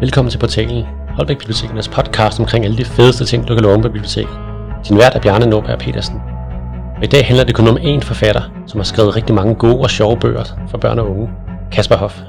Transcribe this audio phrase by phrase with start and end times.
[0.00, 0.84] Velkommen til portalen,
[1.16, 4.38] Holbæk Bibliotekernes podcast omkring alle de fedeste ting, du kan låne på biblioteket.
[4.88, 6.20] Din vært er Bjarne Norberg Petersen.
[6.96, 9.80] Og i dag handler det kun om én forfatter, som har skrevet rigtig mange gode
[9.80, 11.30] og sjove bøger for børn og unge.
[11.72, 12.20] Kasper Hoff.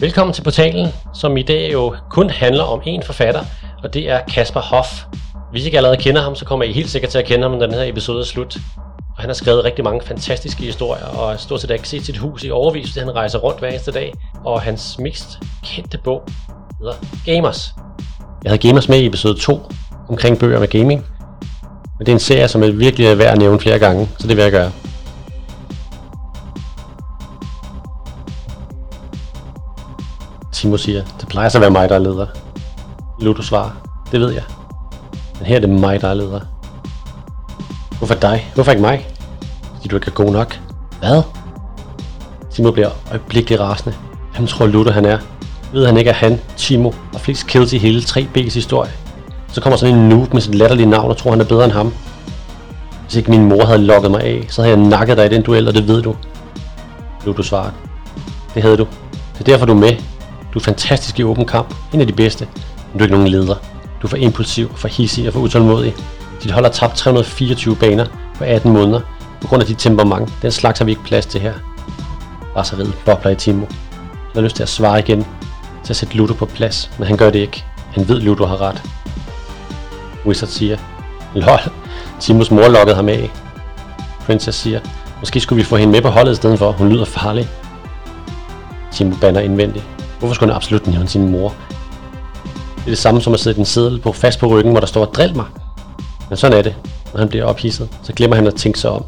[0.00, 3.40] Velkommen til portalen, som i dag jo kun handler om én forfatter,
[3.82, 5.19] og det er Kasper Hoff.
[5.50, 7.50] Hvis I ikke allerede kender ham, så kommer I helt sikkert til at kende ham,
[7.50, 8.56] når den her episode er slut.
[8.96, 12.44] Og han har skrevet rigtig mange fantastiske historier, og stort set ikke set sit hus
[12.44, 14.14] i overvis, fordi han rejser rundt hver eneste dag.
[14.44, 16.22] Og hans mest kendte bog
[16.78, 16.94] hedder
[17.26, 17.74] Gamers.
[18.44, 19.60] Jeg havde Gamers med i episode 2
[20.08, 21.06] omkring bøger med gaming.
[21.98, 24.26] Men det er en serie, som er virkelig er værd at nævne flere gange, så
[24.28, 24.72] det vil jeg gøre.
[30.52, 32.26] Timo siger, det plejer så at være mig, der er leder.
[33.20, 33.70] Ludo svarer,
[34.12, 34.42] det ved jeg.
[35.40, 36.40] Men her er det mig, der er leder.
[37.98, 38.50] Hvorfor dig?
[38.54, 39.06] Hvorfor ikke mig?
[39.74, 40.60] Fordi du ikke er god nok.
[40.98, 41.22] Hvad?
[42.50, 43.94] Timo bliver øjeblikkeligt rasende.
[44.34, 45.18] Hvem tror Ludo han er?
[45.72, 48.90] Ved han ikke, at han, Timo, har flest kills i hele 3B's historie?
[49.52, 51.72] Så kommer sådan en noob med sit latterlige navn og tror, han er bedre end
[51.72, 51.94] ham.
[53.04, 55.42] Hvis ikke min mor havde lukket mig af, så havde jeg nakket dig i den
[55.42, 56.16] duel, og det ved du.
[57.26, 57.70] Ludo svarer.
[58.54, 58.86] Det havde du.
[59.32, 59.96] Det er derfor, du er med.
[60.54, 61.74] Du er fantastisk i åben kamp.
[61.92, 62.48] En af de bedste.
[62.92, 63.54] Men du er ikke nogen leder.
[64.02, 65.94] Du er for impulsiv, for hissig og for utålmodig.
[66.42, 68.06] Dit hold har tabt 324 baner
[68.38, 69.00] på 18 måneder
[69.40, 70.32] på grund af dit temperament.
[70.42, 71.52] Den slags har vi ikke plads til her.
[72.56, 73.66] Raseriet bobler i Timo.
[74.00, 75.26] Han har lyst til at svare igen,
[75.84, 77.64] til at sætte Ludo på plads, men han gør det ikke.
[77.92, 78.82] Han ved, Ludo har ret.
[80.26, 80.76] Wizard siger,
[81.34, 81.58] lol,
[82.20, 83.30] Timos mor lokkede ham af.
[84.26, 84.80] Princess siger,
[85.20, 87.48] måske skulle vi få hende med på holdet i stedet for, hun lyder farlig.
[88.92, 89.84] Timo banner indvendigt.
[90.18, 91.54] Hvorfor skulle han absolut nævne sin mor?
[92.80, 94.86] Det er det samme som at sætte en seddel på fast på ryggen, hvor der
[94.86, 95.44] står, drill mig.
[96.28, 96.74] Men sådan er det.
[97.12, 99.04] Når han bliver ophidset, så glemmer han at tænke sig om.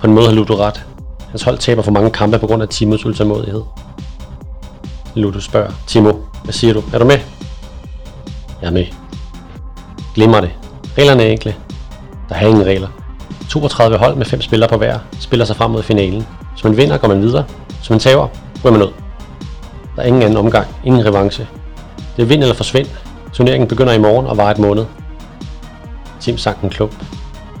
[0.00, 0.84] På en måde har Ludo ret.
[1.28, 3.62] Hans hold taber for mange kampe på grund af Timos ultramodighed.
[5.14, 6.12] Ludo spørger, Timo,
[6.44, 6.82] hvad siger du?
[6.92, 7.18] Er du med?
[8.60, 8.86] Jeg er med.
[10.14, 10.50] Glemmer det.
[10.98, 11.54] Reglerne er enkle.
[12.28, 12.88] Der er ingen regler.
[13.50, 16.26] 32 hold med 5 spillere på hver spiller sig frem mod finalen.
[16.52, 17.44] Hvis man vinder, går man videre.
[17.78, 18.28] Hvis man taber,
[18.62, 18.92] går man ud.
[19.96, 21.48] Der er ingen anden omgang, ingen revanche.
[22.18, 22.86] Det er vind eller forsvind.
[23.32, 24.84] Turneringen begynder i morgen og varer et måned.
[26.20, 27.04] Tim sank en klump.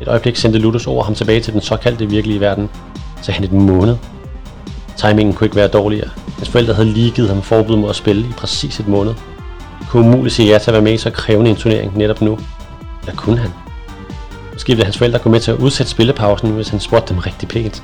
[0.00, 2.70] Et øjeblik sendte Ludus over ham tilbage til den såkaldte virkelige verden.
[3.22, 3.96] Så han et måned.
[4.96, 6.08] Timingen kunne ikke være dårligere.
[6.36, 9.14] Hans forældre havde lige givet ham forbud mod at spille i præcis et måned.
[9.80, 12.22] Det kunne umuligt sige ja til at være med i så krævende en turnering netop
[12.22, 12.38] nu.
[13.02, 13.50] Eller kunne han?
[14.52, 17.48] Måske ville hans forældre gå med til at udsætte spillepausen, hvis han spurgte dem rigtig
[17.48, 17.82] pænt.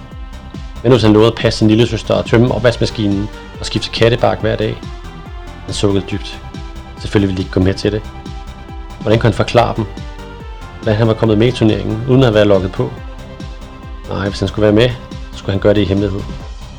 [0.83, 3.29] Men hvis han lovede at passe sin lille søster og tømme opvaskemaskinen
[3.61, 4.81] og skifte kattebark hver dag.
[5.67, 6.44] Han sukkede dybt.
[7.05, 8.03] Selvfølgelig ville de ikke gå med til det.
[9.01, 9.85] Hvordan kunne han forklare dem,
[10.77, 12.91] hvordan han var kommet med i turneringen, uden at være lukket på?
[14.09, 14.89] Nej, hvis han skulle være med,
[15.33, 16.21] så skulle han gøre det i hemmelighed.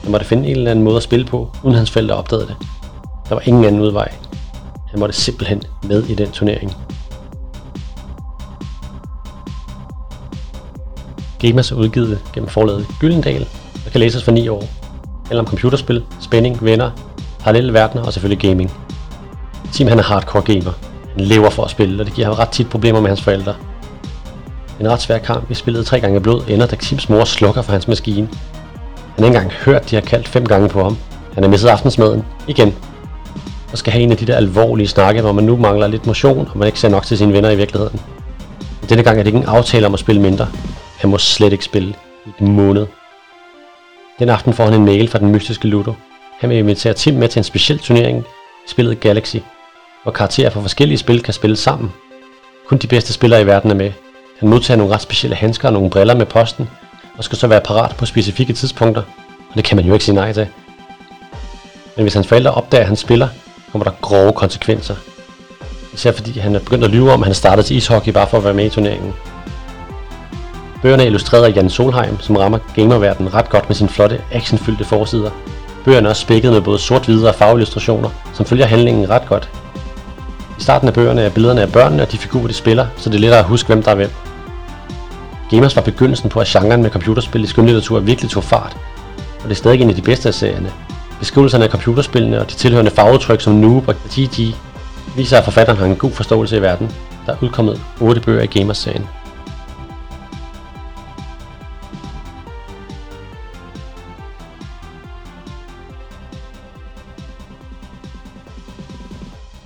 [0.03, 2.55] Han måtte finde en eller anden måde at spille på, uden hans forældre opdagede det.
[3.29, 4.13] Der var ingen anden udvej.
[4.89, 6.73] Han måtte simpelthen med i den turnering.
[11.39, 13.47] Gamers er udgivet gennem forlaget Gyldendal
[13.85, 14.63] og kan læses for 9 år.
[15.29, 16.91] Eller om computerspil, spænding, venner,
[17.39, 18.84] parallelle verdener og selvfølgelig gaming.
[19.75, 20.71] Tim han er hardcore gamer.
[21.17, 23.55] Han lever for at spille, og det giver ham ret tit problemer med hans forældre.
[24.79, 27.71] En ret svær kamp, vi spillede tre gange blod, ender da Tims mor slukker for
[27.71, 28.27] hans maskine.
[29.15, 30.97] Han har ikke engang hørt, de har kaldt fem gange på ham.
[31.33, 32.23] Han har misset aftensmaden.
[32.47, 32.75] Igen.
[33.71, 36.49] Og skal have en af de der alvorlige snakke, hvor man nu mangler lidt motion,
[36.51, 38.01] og man ikke ser nok til sine venner i virkeligheden.
[38.81, 40.47] Men denne gang er det ikke en aftale om at spille mindre.
[40.97, 42.85] Han må slet ikke spille i en måned.
[44.19, 45.93] Den aften får han en mail fra den mystiske Ludo.
[46.39, 48.19] Han vil invitere Tim med til en speciel turnering
[48.65, 49.37] i spillet Galaxy,
[50.05, 51.93] hvor karakterer fra forskellige spil kan spille sammen.
[52.67, 53.91] Kun de bedste spillere i verden er med.
[54.39, 56.69] Han modtager nogle ret specielle handsker og nogle briller med posten,
[57.17, 59.01] og skal så være parat på specifikke tidspunkter,
[59.49, 60.47] og det kan man jo ikke sige nej til.
[61.95, 63.27] Men hvis hans forældre opdager, at han spiller,
[63.71, 64.95] kommer der grove konsekvenser.
[65.93, 68.37] Især fordi han er begyndt at lyve om, at han startede til ishockey bare for
[68.37, 69.13] at være med i turneringen.
[70.81, 74.85] Bøgerne er illustreret af Jan Solheim, som rammer gamerverdenen ret godt med sin flotte, actionfyldte
[74.85, 75.31] forsider.
[75.85, 79.49] Bøgerne er også spækket med både sort-hvide og farveillustrationer, som følger handlingen ret godt.
[80.59, 83.15] I starten af bøgerne er billederne af børnene og de figurer, de spiller, så det
[83.15, 84.11] er lettere at huske, hvem der er hvem.
[85.51, 88.77] Gamers var begyndelsen på, at genren med computerspil i skønlitteratur virkelig tog fart,
[89.37, 90.71] og det er stadig en af de bedste af serierne.
[91.19, 94.55] Beskrivelserne af computerspillene og de tilhørende farvetryk som Noob og GG
[95.15, 96.91] viser, at forfatteren har en god forståelse i verden.
[97.25, 99.07] Der er udkommet 8 bøger i Gamers-serien.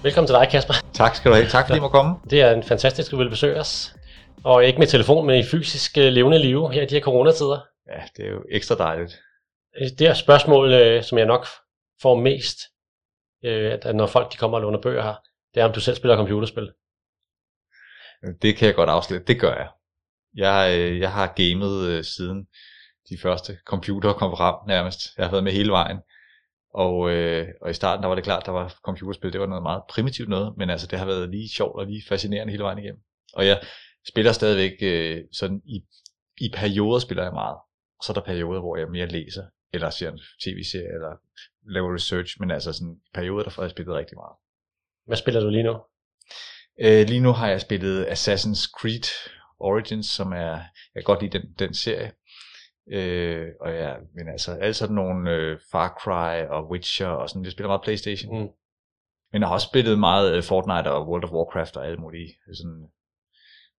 [0.03, 0.73] Velkommen til dig, Kasper.
[0.93, 1.47] Tak skal du have.
[1.47, 2.15] Tak fordi I må komme.
[2.29, 3.95] Det er en fantastisk, at du vil besøge os.
[4.43, 7.59] Og ikke med telefon, men i fysisk øh, levende liv her i de her coronatider.
[7.87, 9.19] Ja, det er jo ekstra dejligt.
[9.81, 11.47] Øh, Det her spørgsmål, øh, som jeg nok
[12.01, 12.57] får mest,
[13.43, 15.15] at når folk de kommer og låner bøger her,
[15.53, 16.71] det er, om du selv spiller computerspil.
[18.41, 19.21] Det kan jeg godt afsløre.
[19.27, 19.67] Det gør jeg.
[20.35, 22.45] Jeg, jeg har gamet siden
[23.09, 24.99] de første computere kom frem nærmest.
[25.17, 25.97] Jeg har været med hele vejen.
[26.73, 29.63] Og, øh, og i starten der var det klart, der var computerspil, det var noget
[29.63, 32.79] meget primitivt noget, men altså det har været lige sjovt og lige fascinerende hele vejen
[32.79, 33.01] igennem.
[33.33, 33.61] Og jeg
[34.07, 35.83] spiller stadigvæk øh, sådan i,
[36.37, 37.57] i perioder spiller jeg meget.
[37.99, 39.43] Og så er der perioder, hvor jeg mere læser,
[39.73, 41.15] eller ser en tv-serie, eller
[41.73, 44.35] laver research, men altså sådan perioder, der får jeg spillet rigtig meget.
[45.05, 45.75] Hvad spiller du lige nu?
[46.81, 49.07] Øh, lige nu har jeg spillet Assassin's Creed
[49.59, 50.55] Origins, som er,
[50.93, 52.11] jeg kan godt lide den, den serie.
[52.91, 57.43] Øh, og ja, men altså, alle sådan nogle øh, Far Cry og Witcher og sådan,
[57.43, 58.39] jeg spiller meget Playstation.
[58.39, 58.49] Mm.
[59.31, 62.33] Men jeg har også spillet meget øh, Fortnite og World of Warcraft og alle mulige,
[62.53, 62.87] sådan,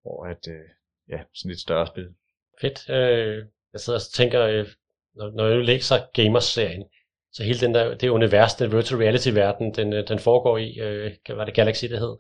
[0.03, 0.67] hvor at, øh,
[1.09, 2.09] ja, sådan lidt større spil.
[2.61, 2.91] Fedt.
[2.91, 4.67] Øh, jeg sidder og tænker, øh,
[5.15, 6.85] når, når jeg læser Gamers-serien,
[7.33, 11.13] så hele den der, det univers, den virtual reality-verden, den, øh, den foregår i, øh,
[11.27, 12.17] hvad var det Galaxy, det hed?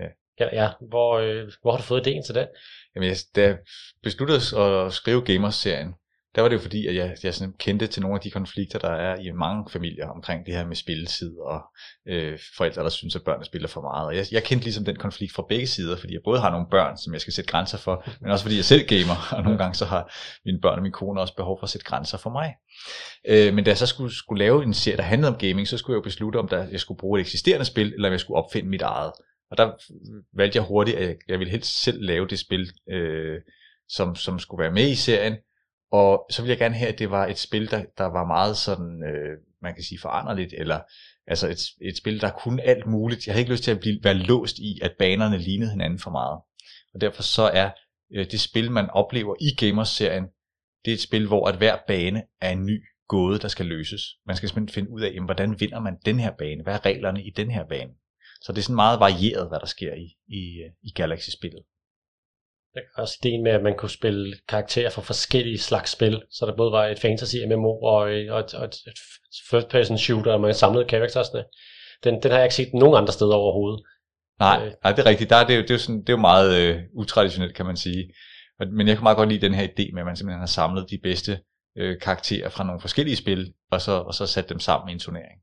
[0.00, 0.48] Ja.
[0.52, 0.70] Ja.
[0.80, 2.46] Hvor, øh, hvor har du fået ideen til den?
[2.94, 3.58] Jamen, jeg, da jeg
[4.02, 5.94] besluttede at skrive Gamers-serien,
[6.34, 8.78] der var det jo fordi, at jeg, jeg sådan kendte til nogle af de konflikter,
[8.78, 11.62] der er i mange familier omkring det her med spilletid og
[12.08, 14.06] øh, forældre, der synes, at børnene spiller for meget.
[14.06, 16.66] Og jeg, jeg kendte ligesom den konflikt fra begge sider, fordi jeg både har nogle
[16.70, 19.58] børn, som jeg skal sætte grænser for, men også fordi jeg selv gamer, og nogle
[19.58, 20.14] gange så har
[20.44, 22.54] mine børn og min kone også behov for at sætte grænser for mig.
[23.28, 25.78] Øh, men da jeg så skulle, skulle lave en serie, der handlede om gaming, så
[25.78, 28.20] skulle jeg jo beslutte, om der, jeg skulle bruge et eksisterende spil, eller om jeg
[28.20, 29.12] skulle opfinde mit eget.
[29.50, 29.72] Og der
[30.36, 33.36] valgte jeg hurtigt, at jeg, jeg ville helst selv lave det spil, øh,
[33.88, 35.36] som, som skulle være med i serien,
[35.98, 38.56] og så vil jeg gerne have, at det var et spil, der, der var meget
[38.56, 40.80] sådan, øh, man kan sige foranderligt, eller
[41.26, 43.26] altså et, et spil, der kunne alt muligt.
[43.26, 46.10] Jeg havde ikke lyst til at blive, være låst i, at banerne lignede hinanden for
[46.10, 46.40] meget.
[46.94, 47.70] Og derfor så er
[48.14, 50.24] øh, det spil, man oplever i Gamers-serien,
[50.84, 54.02] det er et spil, hvor at hver bane er en ny gåde, der skal løses.
[54.26, 56.62] Man skal simpelthen finde ud af, jamen, hvordan vinder man den her bane?
[56.62, 57.92] Hvad er reglerne i den her bane?
[58.40, 61.62] Så det er sådan meget varieret, hvad der sker i, i, øh, i Galaxy-spillet.
[62.74, 66.46] Der er også ideen med, at man kunne spille karakterer fra forskellige slags spil, så
[66.46, 68.74] der både var et fantasy MMO og, og, et, og et
[69.50, 71.44] first person shooter, og man samlede karaktersne.
[72.04, 73.82] Den, den har jeg ikke set nogen andre steder overhovedet.
[74.38, 74.72] Nej, Øh.
[74.82, 75.30] nej det er rigtigt.
[75.30, 77.76] Der er det, det, er jo sådan, det er jo meget øh, utraditionelt, kan man
[77.76, 78.12] sige.
[78.72, 80.90] Men jeg kan meget godt lide den her idé med, at man simpelthen har samlet
[80.90, 81.40] de bedste
[81.76, 84.98] øh, karakterer fra nogle forskellige spil, og så, og så sat dem sammen i en
[84.98, 85.38] turnering.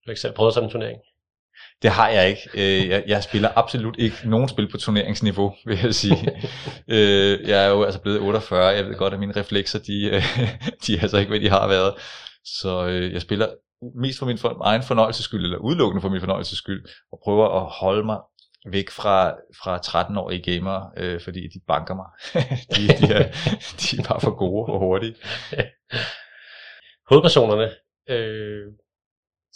[0.00, 0.98] Du har ikke selv prøvet sådan en turnering.
[1.82, 2.42] Det har jeg ikke.
[2.54, 6.30] Øh, jeg, jeg spiller absolut ikke nogen spil på turneringsniveau, vil jeg sige.
[6.94, 10.22] øh, jeg er jo altså blevet 48, jeg ved godt, at mine reflekser, de, øh,
[10.86, 11.94] de er altså ikke, hvad de har været.
[12.44, 13.48] Så øh, jeg spiller
[13.94, 17.60] mest for min for, egen fornøjelses skyld, eller udelukkende for min fornøjelses skyld, og prøver
[17.60, 18.18] at holde mig
[18.66, 19.30] væk fra,
[19.62, 22.06] fra 13-årige gamere, øh, fordi de banker mig.
[22.76, 23.22] de, de, er,
[23.80, 25.14] de er bare for gode og hurtige.
[27.08, 27.70] Hovedpersonerne,
[28.08, 28.66] øh,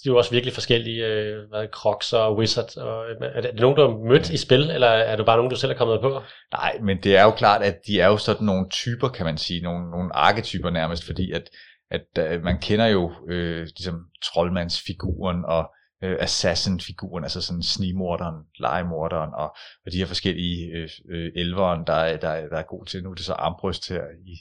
[0.04, 1.06] de er jo også virkelig forskellige.
[1.06, 2.76] Øh, hvad, Crocs og Wizard.
[2.76, 5.26] Og, øh, er, det, er det nogen, du har mødt i spil, eller er det
[5.26, 6.22] bare nogen, du selv er kommet på?
[6.52, 9.38] Nej, men det er jo klart, at de er jo sådan nogle typer, kan man
[9.38, 11.50] sige, nogle, nogle arketyper nærmest, fordi at,
[11.90, 15.70] at øh, man kender jo øh, ligesom troldmandsfiguren og
[16.04, 19.56] øh, assassin-figuren, altså sådan snigmorderen, legemorderen og,
[19.86, 23.02] og de her forskellige øh, øh, elveren, der er, der, er, der er god til.
[23.02, 24.34] Nu er det så armbryst her, i,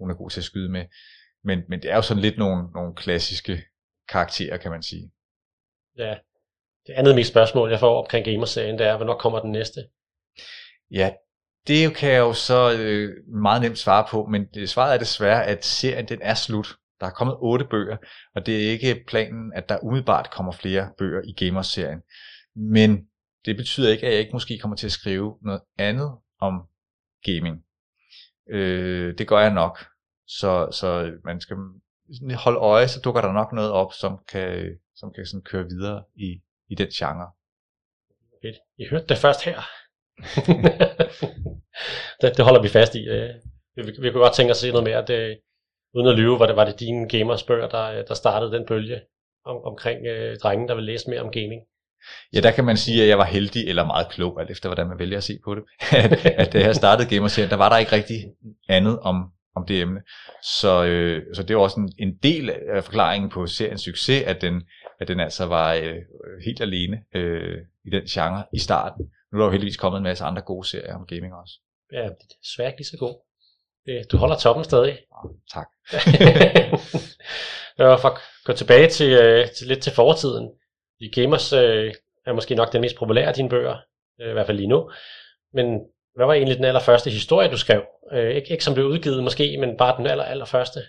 [0.00, 0.84] hun er god til at skyde med.
[1.44, 3.62] Men, men det er jo sådan lidt nogle, nogle klassiske
[4.08, 5.10] karakterer, kan man sige.
[5.98, 6.16] Ja.
[6.86, 9.80] Det andet mest spørgsmål, jeg får omkring Gamerserien, det er, hvornår kommer den næste?
[10.90, 11.12] Ja,
[11.66, 15.46] det kan jeg jo så øh, meget nemt svare på, men det, svaret er desværre,
[15.46, 16.76] at serien den er slut.
[17.00, 17.96] Der er kommet otte bøger,
[18.34, 22.00] og det er ikke planen, at der umiddelbart kommer flere bøger i Gamers-serien.
[22.56, 23.08] Men
[23.44, 26.62] det betyder ikke, at jeg ikke måske kommer til at skrive noget andet om
[27.22, 27.64] gaming.
[28.50, 29.86] Øh, det gør jeg nok.
[30.26, 31.56] Så, så man skal
[32.34, 36.04] holde øje, så dukker der nok noget op, som kan, som kan sådan køre videre
[36.14, 37.30] i, i den genre.
[38.42, 38.56] Fedt.
[38.78, 39.60] I hørte det først her.
[42.20, 43.08] det, det holder vi fast i.
[43.08, 43.30] øh.
[43.76, 45.04] Vi, vi, vi kunne godt tænke os at se noget mere.
[45.06, 45.38] Det,
[45.94, 49.00] uden at lyve, var det, var det dine gamersbøger, der, der startede den bølge
[49.44, 51.62] om, omkring øh, drengen, der vil læse mere om gaming.
[52.34, 54.86] Ja, der kan man sige, at jeg var heldig eller meget klog, alt efter hvordan
[54.86, 55.62] man vælger at se på det.
[56.04, 58.24] at, at da jeg startede Gamerserien, der var der ikke rigtig
[58.68, 60.00] andet om, om det emne.
[60.60, 64.40] Så, øh, så det var også en, en del af forklaringen på seriens succes, at
[64.40, 64.62] den,
[65.00, 65.96] at den altså var øh,
[66.44, 69.10] helt alene øh, i den genre i starten.
[69.32, 71.54] Nu er der jo heldigvis kommet en masse andre gode serier om gaming også.
[71.92, 73.14] Ja, det er desværre ikke lige så god.
[73.86, 74.98] Det, du holder toppen stadig.
[75.52, 75.68] Tak.
[77.78, 80.50] Og for at gå tilbage til, øh, til lidt til fortiden.
[81.00, 81.94] De gamers øh,
[82.26, 83.76] er måske nok den mest populære af dine bøger,
[84.20, 84.90] øh, i hvert fald lige nu.
[85.52, 85.80] Men
[86.16, 87.82] hvad var egentlig den allerførste historie, du skrev?
[88.12, 90.80] Øh, ikke, ikke som blev udgivet måske, men bare den aller, allerførste.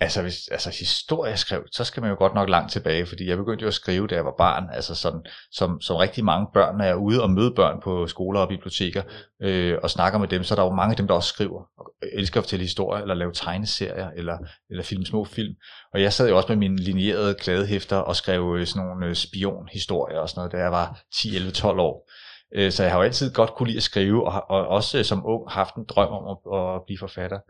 [0.00, 3.36] Altså, hvis altså historie skrev, så skal man jo godt nok langt tilbage, fordi jeg
[3.36, 5.20] begyndte jo at skrive, da jeg var barn, altså sådan,
[5.52, 8.48] som, som rigtig mange børn, når jeg er ude og møde børn på skoler og
[8.48, 9.02] biblioteker,
[9.42, 11.62] øh, og snakker med dem, så er der jo mange af dem, der også skriver,
[11.78, 14.38] og elsker at fortælle historier, eller lave tegneserier, eller,
[14.70, 15.54] eller film små film.
[15.92, 19.14] Og jeg sad jo også med mine linjerede kladehæfter og skrev øh, sådan nogle øh,
[19.14, 22.10] spionhistorier og sådan noget, da jeg var 10, 11, 12 år.
[22.54, 25.26] Øh, så jeg har jo altid godt kunne lide at skrive, og, og også som
[25.26, 27.40] ung haft en drøm om at, at blive forfatter.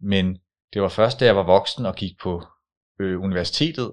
[0.00, 0.38] Men
[0.72, 2.42] det var først, da jeg var voksen og gik på
[3.00, 3.92] øh, universitetet,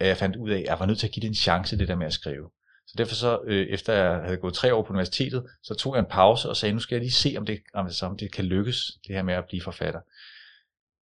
[0.00, 1.78] at jeg fandt ud af, at jeg var nødt til at give det en chance,
[1.78, 2.50] det der med at skrive.
[2.86, 6.00] Så derfor så, øh, efter jeg havde gået tre år på universitetet, så tog jeg
[6.00, 8.32] en pause og sagde, nu skal jeg lige se, om det, om det, om det
[8.32, 10.00] kan lykkes, det her med at blive forfatter.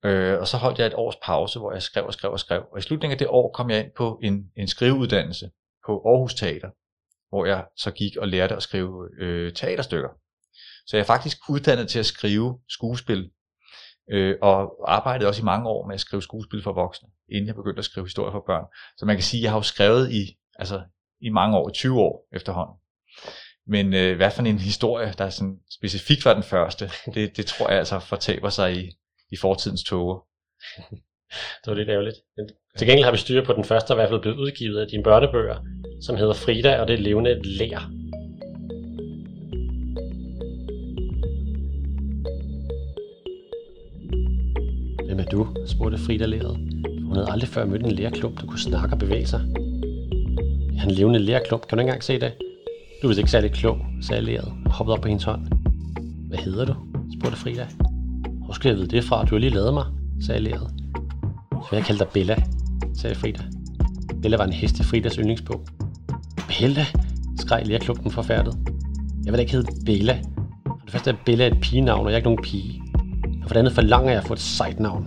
[0.04, 2.62] Øh, og så holdt jeg et års pause, hvor jeg skrev og skrev og skrev.
[2.72, 5.50] Og i slutningen af det år kom jeg ind på en, en skriveuddannelse
[5.86, 6.70] på Aarhus Teater,
[7.28, 10.08] hvor jeg så gik og lærte at skrive øh, teaterstykker.
[10.86, 13.30] Så jeg er faktisk uddannet til at skrive skuespil
[14.10, 17.54] øh, og arbejdede også i mange år med at skrive skuespil for voksne, inden jeg
[17.54, 18.64] begyndte at skrive historier for børn.
[18.98, 20.82] Så man kan sige, at jeg har jo skrevet i, altså,
[21.20, 22.76] i mange år, i 20 år efterhånden.
[23.66, 27.46] Men øh, hvad for en historie, der er sådan specifikt var den første, det, det
[27.46, 28.90] tror jeg altså fortaber sig i,
[29.30, 30.18] i fortidens tåger.
[31.60, 32.16] det var lidt ærgerligt.
[32.78, 34.88] Til gengæld har vi styr på den første, der i hvert fald blevet udgivet af
[34.88, 35.56] dine børnebøger,
[36.00, 37.90] som hedder Frida, og det levende lær.
[45.06, 45.46] Hvem er du?
[45.66, 46.56] spurgte Frida læret.
[47.02, 49.40] Hun havde aldrig før mødt en lærklump, der kunne snakke og bevæge sig.
[50.78, 52.32] Er en levende lærklump, kan du ikke engang se det?
[53.02, 55.46] Du er vist ikke særlig klog, sagde læret og hoppede op på hendes hånd.
[56.28, 56.74] Hvad hedder du?
[57.20, 57.66] spurgte Frida.
[58.44, 59.24] Hvor skal jeg vide det fra?
[59.24, 59.84] Du har lige lavet mig,
[60.20, 60.70] sagde læret.
[61.52, 62.36] Så jeg kalde dig Bella,
[62.94, 63.40] sagde Frida.
[64.22, 65.66] Bella var en hest i Fridas yndlingsbog.
[66.58, 66.86] Bella,
[67.40, 68.58] skreg lærklumpen forfærdet.
[69.24, 70.18] Jeg vil da ikke hedde Bella.
[70.64, 72.82] For det første er Bella et pigenavn, og jeg er ikke nogen pige.
[73.42, 75.06] Og for det andet forlanger jeg at få et sejt navn.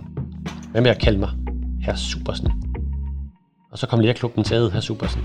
[0.70, 1.30] Hvad med at kalde mig
[1.82, 2.48] Herr Supersen?
[3.72, 5.20] Og så kom lærklumpen til at Herr Supersen.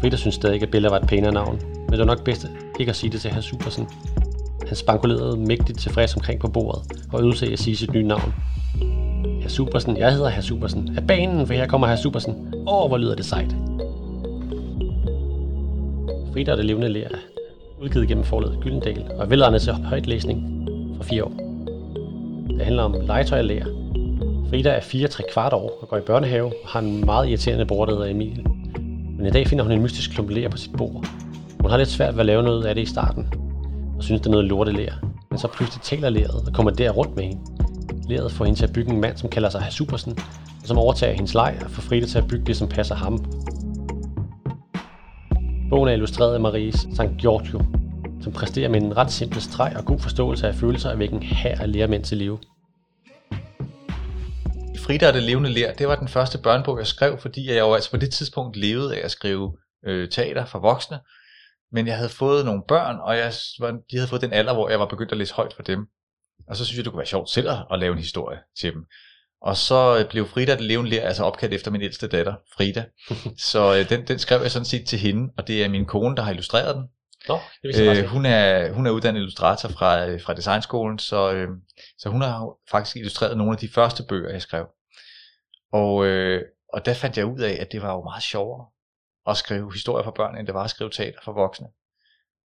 [0.00, 2.46] Frida synes stadig ikke, at Bella var et pænere navn, men det var nok bedst
[2.80, 3.86] ikke at sige det til Herr Supersen.
[4.66, 6.82] Han spankulerede mægtigt tilfreds omkring på bordet
[7.12, 8.34] og øvede sig at sige sit nye navn.
[9.40, 10.96] Herr Supersen, jeg hedder Herr Supersen.
[10.96, 12.54] Af banen, for her kommer Herr Supersen.
[12.54, 13.56] Åh, hvor lyder det sejt.
[16.32, 17.08] Frida og det levende lærer
[17.82, 21.32] udgivet gennem forladet Gyldendal og er velegnet til højtlæsning for fire år.
[22.50, 23.66] Det handler om legetøj og.
[24.50, 27.66] Frida er 4 3 kvart år og går i børnehave og har en meget irriterende
[27.66, 28.46] bror, der hedder Emil.
[29.18, 31.06] Men i dag finder hun en mystisk klump ler på sit bord.
[31.60, 33.34] Hun har lidt svært ved at lave noget af det i starten,
[33.96, 34.94] og synes, det er noget lortelærer.
[35.30, 37.40] Men så pludselig taler læret og kommer der rundt med hende.
[38.08, 40.18] Læret får hende til at bygge en mand, som kalder sig Hasupersen,
[40.62, 43.24] og som overtager hendes leg og får Frida til at bygge det, som passer ham.
[45.72, 47.18] Bogen er illustreret af Marie St.
[47.18, 47.64] Giorgio,
[48.22, 51.60] som præsterer med en ret simpel streg og god forståelse af følelser af hvilken her
[51.60, 52.38] af lærermænd til live.
[54.78, 57.74] Frida og det levende lær, det var den første børnebog, jeg skrev, fordi jeg jo
[57.74, 61.00] altså på det tidspunkt levede af at skrive øh, teater for voksne.
[61.72, 63.32] Men jeg havde fået nogle børn, og jeg,
[63.90, 65.86] de havde fået den alder, hvor jeg var begyndt at læse højt for dem.
[66.48, 68.84] Og så synes jeg, det kunne være sjovt selv at lave en historie til dem.
[69.42, 72.84] Og så øh, blev Frida det levende lær altså opkaldt efter min ældste datter, Frida.
[73.50, 76.16] så øh, den, den skrev jeg sådan set til hende, og det er min kone,
[76.16, 76.88] der har illustreret den.
[77.28, 81.48] Nå, det øh, hun, er, hun er uddannet illustrator fra, øh, fra designskolen, så, øh,
[81.98, 84.66] så hun har faktisk illustreret nogle af de første bøger, jeg skrev.
[85.72, 88.66] Og, øh, og der fandt jeg ud af, at det var jo meget sjovere
[89.26, 91.66] at skrive historier for børn, end det var at skrive teater for voksne.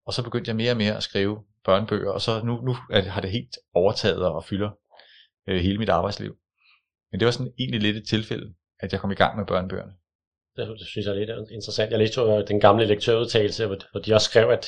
[0.06, 3.20] Og så begyndte jeg mere og mere at skrive børnebøger, og så nu, nu har
[3.20, 4.70] det helt overtaget og fylder
[5.48, 6.36] øh, hele mit arbejdsliv.
[7.16, 9.92] Men det var sådan egentlig lidt et tilfælde, at jeg kom i gang med børnebøgerne.
[10.56, 11.90] Det, synes jeg er lidt interessant.
[11.90, 14.66] Jeg læste jo den gamle lektørudtalelse, hvor de også skrev, at,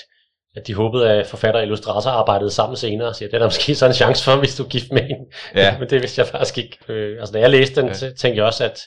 [0.57, 3.14] at de håbede, at forfatter og illustrator arbejdede sammen senere.
[3.14, 5.33] Så det er der måske så en chance for, hvis du er gift med en.
[5.55, 5.71] Ja.
[5.78, 6.78] Men det vidste jeg faktisk ikke.
[6.88, 7.95] Øh, altså da jeg læste den, ja.
[7.95, 8.81] så tænkte jeg også, at,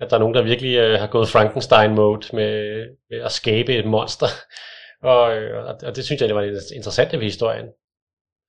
[0.00, 3.86] at der er nogen, der virkelig øh, har gået Frankenstein-mode med, med at skabe et
[3.86, 4.26] monster.
[5.12, 6.42] Og, øh, og det synes jeg, det var
[6.74, 7.66] interessant ved historien.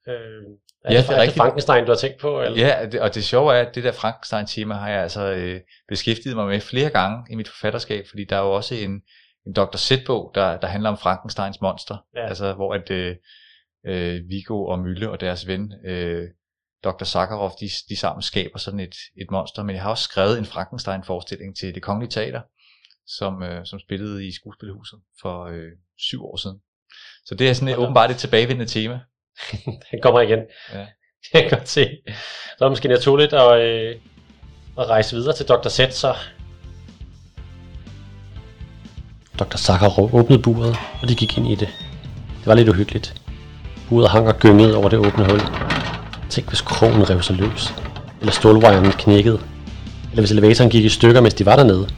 [0.08, 0.44] Øh,
[0.88, 2.42] er, ja, det, er, det Frankenstein, du har tænkt på?
[2.42, 2.68] Eller?
[2.68, 6.36] Ja, det, og det sjove er, at det der Frankenstein-tema har jeg altså øh, beskæftiget
[6.36, 9.02] mig med flere gange i mit forfatterskab, fordi der er jo også en,
[9.48, 9.78] en Dr.
[9.78, 12.28] Z-bog, der, der handler om Frankensteins monster, ja.
[12.28, 13.16] altså hvor at øh,
[13.88, 16.28] øh, Vigo og Mylle og deres ven, øh,
[16.84, 17.04] Dr.
[17.04, 20.46] Sakharov, de, de sammen skaber sådan et, et monster, men jeg har også skrevet en
[20.46, 22.42] Frankenstein-forestilling til det kongelige teater,
[23.08, 26.60] som, øh, som spillede i skuespilhuset for øh, syv år siden.
[27.26, 29.00] Så det er sådan et, åbenbart et tilbagevendende tema.
[29.92, 30.40] den kommer igen.
[30.74, 30.80] Ja.
[31.34, 31.90] Det kan godt se.
[32.58, 33.96] Så er det måske naturligt at, øh,
[34.80, 35.70] at rejse videre til Dr.
[35.70, 36.16] Z, så...
[39.40, 39.58] Dr.
[39.58, 41.68] Sakharov åbnede buret, og de gik ind i det.
[42.40, 43.22] Det var lidt uhyggeligt.
[43.90, 45.42] Buret hang og gyngede over det åbne hul.
[46.30, 47.74] Tænk, hvis krogen rev sig løs.
[48.20, 49.40] Eller stålwirenen knækkede.
[50.12, 51.90] Eller hvis elevatoren gik i stykker, mens de var dernede.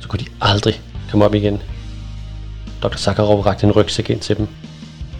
[0.00, 1.62] Så kunne de aldrig komme op igen.
[2.82, 2.96] Dr.
[2.96, 4.48] Sakharov rakte en rygsæk ind til dem.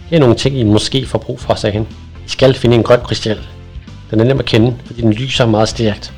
[0.09, 1.87] Her er nogle ting, I måske får brug for, sagde han.
[2.25, 3.37] I skal finde en grøn kristal.
[4.11, 6.13] Den er nem at kende, fordi den lyser meget stærkt.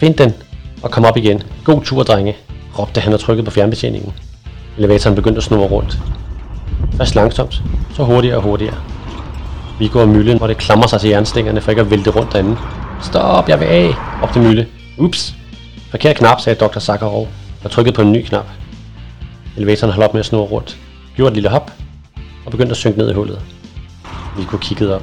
[0.00, 0.34] Find den,
[0.82, 1.42] og kom op igen.
[1.64, 2.36] God tur, drenge,
[2.78, 4.12] råbte han og trykkede på fjernbetjeningen.
[4.78, 5.98] Elevatoren begyndte at snurre rundt.
[6.96, 7.62] Først langsomt,
[7.94, 8.74] så hurtigere og hurtigere.
[9.78, 12.56] Viggo og Mølle det klamrer sig til jernstængerne for ikke at vælte rundt derinde.
[13.02, 13.90] Stop, jeg vil af,
[14.22, 14.66] råbte Mølle.
[14.98, 15.34] Ups.
[15.90, 16.78] Forkert knap, sagde Dr.
[16.78, 17.28] Sakharov
[17.64, 18.46] og trykkede på en ny knap.
[19.56, 20.78] Elevatoren holdt op med at snurre rundt,
[21.16, 21.70] gjorde et lille hop
[22.48, 23.40] og begyndte at synke ned i hullet.
[24.36, 25.02] Viggo kiggede op.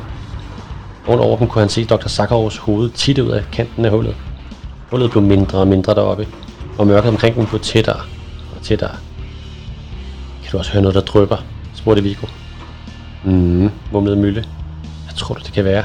[1.08, 2.08] Oven over dem kunne han se Dr.
[2.08, 4.16] Sakharovs hoved titte ud af kanten af hullet.
[4.90, 6.28] Hullet blev mindre og mindre deroppe,
[6.78, 8.00] og mørket omkring dem blev tættere
[8.56, 8.96] og tættere.
[10.44, 11.38] Kan du også høre noget, der drøber?
[11.74, 12.28] spurgte Viggo.
[13.24, 14.46] Mm, mumlede Mølle.
[15.04, 15.84] Hvad tror du, det kan være?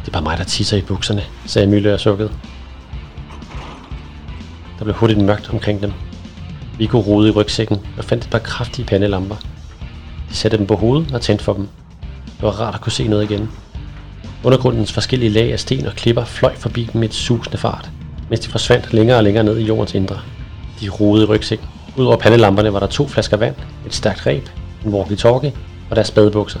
[0.00, 2.30] Det er bare mig, der tisser i bukserne, sagde Mølle og sukkede.
[4.78, 5.92] Der blev hurtigt mørkt omkring dem.
[6.78, 9.36] Viggo rodede i rygsækken og fandt et par kraftige pandelamper.
[10.32, 11.68] Satte dem på hovedet og tændte for dem.
[12.24, 13.50] Det var rart at kunne se noget igen.
[14.44, 17.90] Undergrundens forskellige lag af sten og klipper fløj forbi dem med et susende fart,
[18.30, 20.18] mens de forsvandt længere og længere ned i jordens indre.
[20.80, 21.68] De rodede i rygsækken.
[21.96, 23.54] Udover pandelamperne var der to flasker vand,
[23.86, 24.48] et stærkt reb,
[24.84, 25.50] en walkie-talkie
[25.90, 26.60] og deres spadebukser.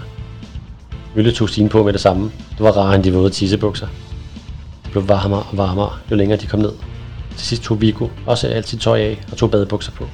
[1.14, 2.24] Mølle tog stine på med det samme.
[2.50, 3.86] Det var rarere end de våde tissebukser.
[4.84, 6.72] Det blev varmere og varmere, jo længere de kom ned.
[7.36, 10.04] Til sidst tog Vigo også alt sit tøj af og tog badebukser på.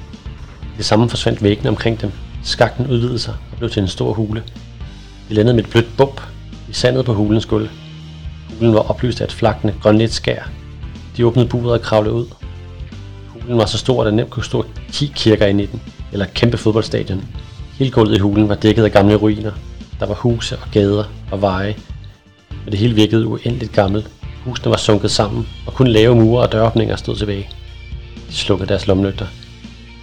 [0.63, 2.11] I det samme forsvandt væggene omkring dem.
[2.43, 4.43] Skakten udvidede sig og blev til en stor hule.
[5.29, 6.21] Vi landede med et blødt bump
[6.69, 7.69] i sandet på hulens gulv.
[8.59, 10.49] Hulen var oplyst af et flakne grønligt skær.
[11.17, 12.25] De åbnede buret og kravlede ud.
[13.27, 15.81] Hulen var så stor, at der nemt kunne stå 10 kirker ind i den,
[16.11, 17.25] eller et kæmpe fodboldstadion.
[17.77, 19.51] Hele gulvet i hulen var dækket af gamle ruiner.
[19.99, 21.75] Der var huse og gader og veje.
[22.49, 24.09] Men det hele virkede uendeligt gammelt.
[24.45, 27.49] Husene var sunket sammen, og kun lave mure og døråbninger stod tilbage.
[28.29, 29.27] De slukkede deres lomlygter.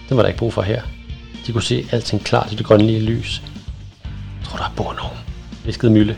[0.09, 0.81] Det var der ikke brug for her.
[1.47, 3.41] De kunne se alting klart i det grønlige lys.
[4.03, 5.17] Jeg tror, der bor nogen,
[5.65, 6.17] viskede Mølle.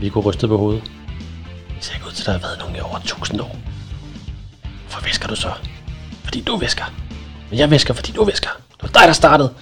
[0.00, 0.82] Viggo rystede på hovedet.
[1.76, 3.56] Det ser ikke ud til, at der har været nogen i over tusind år.
[4.82, 5.48] Hvorfor visker du så?
[6.24, 6.84] Fordi du visker.
[7.50, 8.50] Men jeg visker, fordi du visker.
[8.70, 9.52] Det var dig, der startede.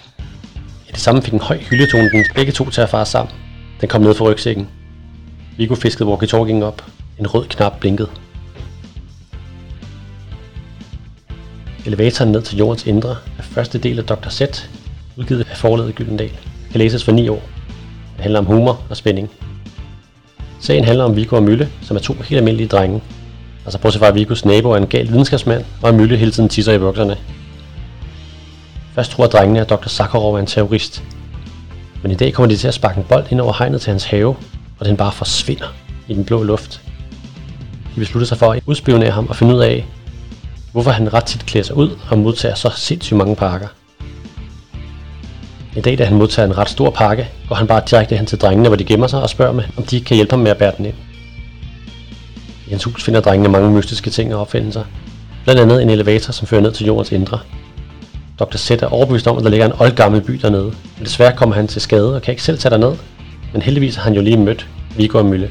[0.88, 3.34] I det samme fik en høj hyldetone den begge to til at fare sammen.
[3.80, 4.68] Den kom ned fra rygsækken.
[5.56, 6.84] Viggo fiskede walkie-talking op.
[7.18, 8.08] En rød knap blinkede.
[11.88, 14.28] Elevatoren ned til jordens indre er første del af Dr.
[14.28, 14.42] Z,
[15.16, 16.30] udgivet af forlaget Gyldendal.
[16.70, 17.42] Kan læses for 9 år.
[18.16, 19.30] Det handler om humor og spænding.
[20.60, 23.02] Sagen handler om Viggo og Mølle, som er to helt almindelige drenge.
[23.64, 26.72] Altså bortset fra, at Viggos nabo er en gal videnskabsmand, og Mølle hele tiden tisser
[26.72, 27.16] i bukserne.
[28.94, 29.88] Først tror drengene, at Dr.
[29.88, 31.04] Sakharov er en terrorist.
[32.02, 34.04] Men i dag kommer de til at sparke en bold ind over hegnet til hans
[34.04, 34.36] have,
[34.78, 35.74] og den bare forsvinder
[36.08, 36.82] i den blå luft.
[37.94, 39.86] De beslutter sig for at udspionere ham og finde ud af,
[40.78, 43.66] hvorfor han ret tit klæder sig ud og modtager så sindssygt mange pakker.
[45.76, 48.40] En dag, da han modtager en ret stor pakke, går han bare direkte hen til
[48.40, 50.56] drengene, hvor de gemmer sig og spørger med, om de kan hjælpe ham med at
[50.56, 50.94] bære den ind.
[52.66, 54.84] I hans hus finder drengene mange mystiske ting og opfindelser.
[55.44, 57.38] Blandt andet en elevator, som fører ned til jordens indre.
[58.38, 58.56] Dr.
[58.56, 61.68] Z er overbevist om, at der ligger en oldgammel by dernede, men desværre kommer han
[61.68, 62.96] til skade og kan ikke selv tage derned.
[63.52, 65.50] Men heldigvis har han jo lige mødt Viggo og Mølle.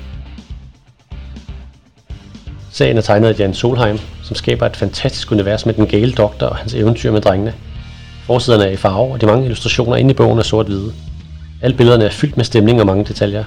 [2.72, 6.46] Sagen er tegnet af Jan Solheim, som skaber et fantastisk univers med den gale doktor
[6.46, 7.54] og hans eventyr med drengene.
[8.26, 10.94] Forsiderne er i farve, og de mange illustrationer inde i bogen er sort-hvide.
[11.62, 13.44] Alle billederne er fyldt med stemning og mange detaljer.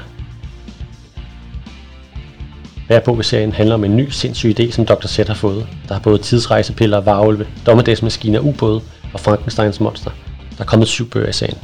[2.87, 5.07] Hver bog i serien handler om en ny sindssyg idé, som Dr.
[5.07, 5.67] Z har fået.
[5.89, 8.81] Der er både tidsrejsepiller, varulve, dommedagsmaskiner, ubåde
[9.13, 10.11] og Frankensteins monster.
[10.59, 11.59] Der er kommet syv bøger i serien.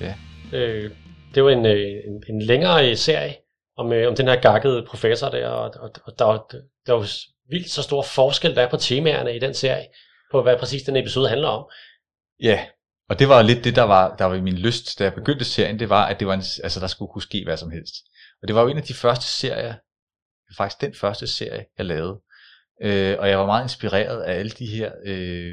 [0.00, 0.12] Ja.
[0.58, 0.90] Øh,
[1.34, 3.36] det var en, øh, en, en længere øh, serie
[3.76, 6.46] om, øh, om den her gakkede professor der, og, og, og der, var,
[6.86, 7.10] der var
[7.48, 9.86] vildt så stor forskel, der er på temaerne i den serie,
[10.30, 11.70] på hvad præcis den episode handler om.
[12.42, 12.66] Ja,
[13.08, 15.78] og det var lidt det, der var, der var min lyst, da jeg begyndte serien,
[15.78, 17.94] det var, at det var en, altså, der skulle kunne ske hvad som helst.
[18.42, 19.74] Og det var jo en af de første serier,
[20.56, 22.20] faktisk den første serie, jeg lavede.
[22.82, 25.52] Øh, og jeg var meget inspireret af alle de her øh,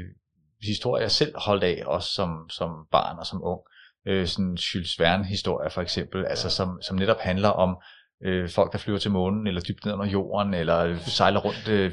[0.62, 3.60] historier, jeg selv holdt af, også som, som barn og som ung.
[4.06, 7.76] Øh, sådan Jules Verne historier for eksempel, altså som, som netop handler om
[8.24, 11.92] øh, folk, der flyver til månen, eller dybt ned under jorden, eller sejler rundt øh,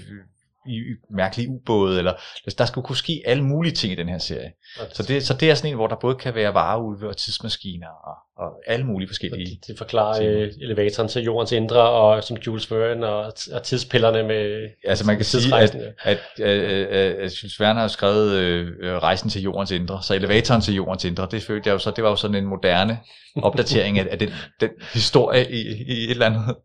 [0.70, 0.80] i,
[1.10, 2.14] mærkelige ubåde, eller
[2.58, 4.52] der skulle kunne ske alle mulige ting i den her serie.
[4.94, 7.88] Så det, så det er sådan en, hvor der både kan være vareulve og tidsmaskiner
[7.88, 12.38] og, og alle mulige forskellige Det, det forklarer øh, elevatoren til jordens indre, og som
[12.38, 17.60] Jules Verne, og, og tidspillerne med Altså man kan sige, at, at, at, at, Jules
[17.60, 21.68] Verne har skrevet øh, Rejsen til jordens indre, så elevatoren til jordens indre, det følte
[21.68, 23.00] jeg jo så, det var jo sådan en moderne
[23.36, 24.30] opdatering af, af den,
[24.60, 26.56] den historie i, i et eller andet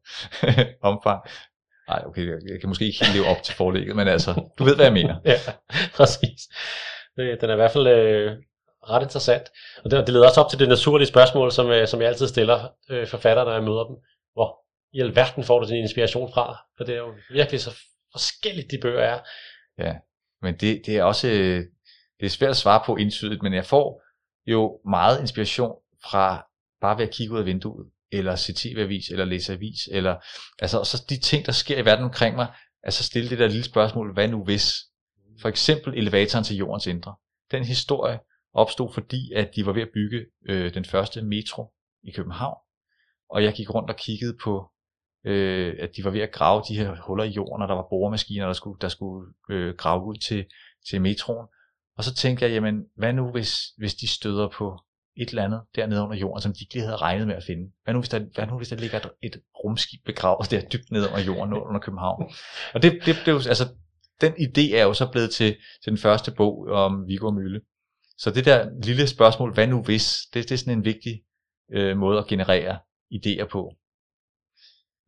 [0.83, 1.21] omfang.
[1.88, 4.77] Nej, okay, jeg kan måske ikke helt leve op til forlægget, men altså, du ved,
[4.77, 5.16] hvad jeg mener.
[5.33, 5.38] ja,
[5.94, 6.40] præcis.
[7.16, 8.33] Det, den er i hvert fald øh,
[8.90, 9.42] ret interessant.
[9.85, 12.29] Og det, det leder også op til det naturlige spørgsmål, som, øh, som jeg altid
[12.29, 13.97] stiller øh, forfattere, når jeg møder dem.
[14.33, 14.59] Hvor
[14.92, 16.57] i alverden får du din inspiration fra?
[16.77, 17.70] For det er jo virkelig så
[18.12, 19.18] forskelligt, de bøger er.
[19.79, 19.94] Ja,
[20.42, 21.64] men det, det er også øh,
[22.20, 24.03] det er svært at svare på indsydigt, men jeg får
[24.47, 25.73] jo meget inspiration
[26.11, 26.47] fra
[26.81, 27.87] bare ved at kigge ud af vinduet
[28.18, 30.16] eller se tv-avis, eller læse avis, eller
[30.59, 32.46] altså så de ting, der sker i verden omkring mig,
[32.83, 34.72] altså stille det der lille spørgsmål, hvad nu hvis?
[35.40, 37.14] For eksempel elevatoren til jordens indre.
[37.50, 38.18] Den historie
[38.53, 41.72] opstod fordi, at de var ved at bygge øh, den første metro
[42.03, 42.59] i København,
[43.31, 44.70] og jeg gik rundt og kiggede på,
[45.24, 47.87] øh, at de var ved at grave de her huller i jorden, og der var
[47.90, 50.46] boremaskiner, der skulle, der skulle øh, grave ud til,
[50.88, 51.46] til metroen.
[51.96, 54.84] Og så tænkte jeg, jamen, hvad nu hvis, hvis de støder på
[55.16, 57.72] et eller andet dernede under jorden, som de ikke lige havde regnet med at finde.
[57.85, 60.90] Hvad nu hvis der, hvad nu, hvis der ligger et, et rumskib begravet der dybt
[60.90, 62.33] nede under jorden under København?
[62.74, 63.68] Og det, det det, altså,
[64.20, 67.61] den idé er jo så blevet til, til den første bog om Viggo Mølle.
[68.18, 71.22] Så det der lille spørgsmål, hvad nu hvis, det, det er sådan en vigtig
[71.72, 72.79] øh, måde at generere
[73.14, 73.74] idéer på.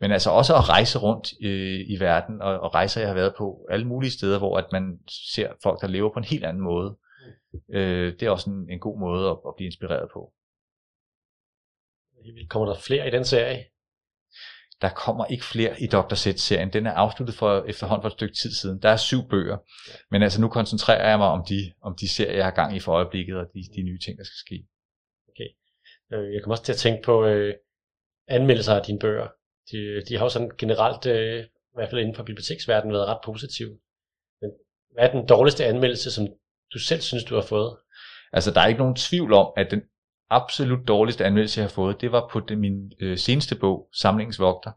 [0.01, 3.35] Men altså også at rejse rundt øh, i verden, og, og rejser jeg har været
[3.39, 4.99] på alle mulige steder, hvor at man
[5.35, 6.97] ser folk, der lever på en helt anden måde
[7.69, 10.33] øh, det er også en, en god måde at, at blive inspireret på.
[12.49, 13.65] Kommer der flere i den serie?
[14.81, 16.15] Der kommer ikke flere i Dr.
[16.15, 16.73] Z-serien.
[16.73, 18.83] Den er afsluttet for efterhånden for et stykke tid siden.
[18.83, 19.59] Der er syv bøger.
[20.11, 22.81] Men altså nu koncentrerer jeg mig om de, om de serier, jeg har gang i
[22.81, 24.67] for øjeblikket, og de, de nye ting, der skal ske.
[25.31, 25.49] Okay.
[26.13, 27.55] Øh, jeg kommer også til at tænke på øh,
[28.29, 29.29] anmeldelser af dine bøger.
[29.71, 33.21] De, de har jo sådan generelt, øh, i hvert fald inden for biblioteksverdenen, været ret
[33.25, 33.79] positive.
[34.41, 34.51] Men
[34.93, 36.27] hvad er den dårligste anmeldelse, som
[36.75, 37.77] du selv synes, du har fået?
[38.33, 39.83] Altså, der er ikke nogen tvivl om, at den
[40.31, 44.73] absolut dårligste anmeldelse, jeg har fået, det var på det, min øh, seneste bog, Samlingsvogter.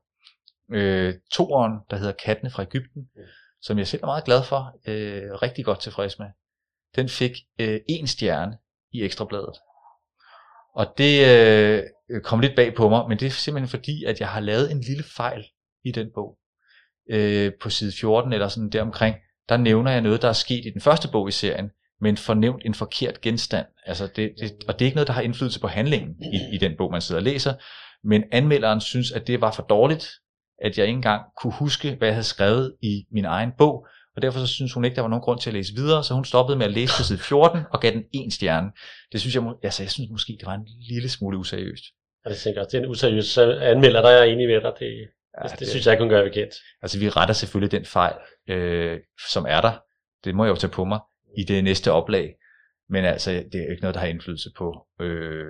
[0.71, 3.21] Øh, toeren, der hedder Kattene fra Ægypten, mm.
[3.61, 6.27] som jeg selv er meget glad for, øh, rigtig godt tilfreds med.
[6.95, 8.57] Den fik øh, en stjerne
[8.91, 9.55] i Ekstrabladet.
[10.75, 11.27] Og det
[12.09, 14.71] øh, kom lidt bag på mig, men det er simpelthen fordi, at jeg har lavet
[14.71, 15.45] en lille fejl
[15.85, 16.37] i den bog.
[17.11, 19.15] Øh, på side 14 eller sådan deromkring,
[19.49, 22.61] der nævner jeg noget, der er sket i den første bog i serien, men fornævnt
[22.65, 23.65] en forkert genstand.
[23.85, 26.57] Altså det, det, og det er ikke noget, der har indflydelse på handlingen i, i
[26.57, 27.53] den bog, man sidder og læser,
[28.03, 30.09] men anmelderen synes, at det var for dårligt,
[30.61, 34.21] at jeg ikke engang kunne huske, hvad jeg havde skrevet i min egen bog, og
[34.21, 36.25] derfor så synes hun ikke, der var nogen grund til at læse videre, så hun
[36.25, 38.71] stoppede med at læse på side 14 og gav den en stjerne.
[39.11, 41.83] Det synes jeg, altså jeg synes måske, det var en lille smule useriøst.
[42.25, 44.73] Ja, det tænker jeg, det er en useriøs anmelder, der er enig med dig.
[44.79, 46.53] Det, ja, det, det, det, synes jeg ikke, hun gør bekendt.
[46.81, 48.15] Altså vi retter selvfølgelig den fejl,
[48.49, 48.99] øh,
[49.31, 49.71] som er der.
[50.23, 50.99] Det må jeg jo tage på mig
[51.37, 52.35] i det næste oplag.
[52.89, 55.45] Men altså, det er ikke noget, der har indflydelse på, øh,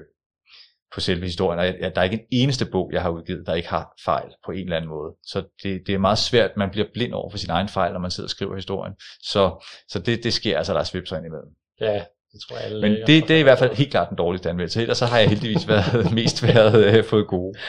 [0.94, 1.60] på selve historien.
[1.60, 4.30] Og jeg, der er ikke en eneste bog, jeg har udgivet, der ikke har fejl
[4.46, 5.16] på en eller anden måde.
[5.24, 8.00] Så det, det er meget svært, man bliver blind over for sin egen fejl, når
[8.00, 8.94] man sidder og skriver historien.
[9.22, 11.50] Så, så det, det sker altså, der er svipser ind imellem.
[11.82, 14.18] Ja, det tror jeg alle Men det, det er i hvert fald helt klart den
[14.18, 14.82] dårligste anmeldelse.
[14.82, 17.60] Ellers så har jeg heldigvis været mest været øh, fået gode.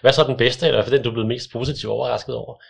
[0.00, 2.62] Hvad er så den bedste, eller for den du er blevet mest positivt overrasket over?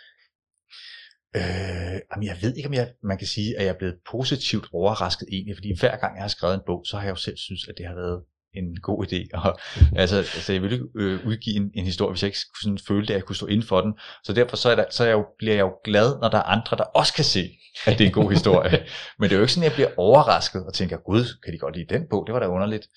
[1.35, 4.67] Øh, jamen jeg ved ikke, om jeg, man kan sige, at jeg er blevet positivt
[4.73, 7.37] overrasket egentlig, fordi hver gang jeg har skrevet en bog, så har jeg jo selv
[7.37, 9.27] synes, at det har været en god idé.
[9.43, 9.59] Og,
[9.95, 13.13] altså, altså, jeg ville ikke øh, udgive en, en historie, hvis jeg ikke sådan følte,
[13.13, 13.93] at jeg kunne stå inden for den.
[14.23, 16.37] Så derfor så, er der, så er jeg jo, bliver jeg jo glad, når der
[16.37, 17.49] er andre, der også kan se,
[17.85, 18.71] at det er en god historie.
[19.19, 21.57] Men det er jo ikke sådan, at jeg bliver overrasket og tænker, gud, kan de
[21.57, 22.27] godt lide den bog?
[22.27, 22.87] Det var da underligt.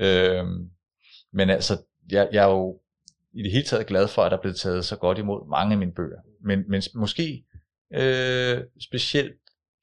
[0.00, 0.44] Øh,
[1.32, 1.78] men altså,
[2.10, 2.80] jeg, jeg er jo
[3.34, 5.72] i det hele taget glad for, at der er blevet taget så godt imod mange
[5.72, 6.20] af mine bøger.
[6.44, 7.44] Men, men måske
[7.92, 9.32] øh, specielt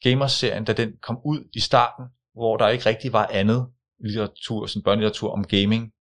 [0.04, 3.68] Gamers-serien, da den kom ud i starten, hvor der ikke rigtig var andet
[4.00, 5.94] litteratur, sådan børnelitteratur om gaming.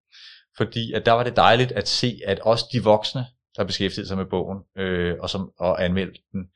[0.57, 4.17] Fordi at der var det dejligt at se, at også de voksne, der beskæftigede sig
[4.17, 6.49] med bogen øh, og, som, og anmeldte den,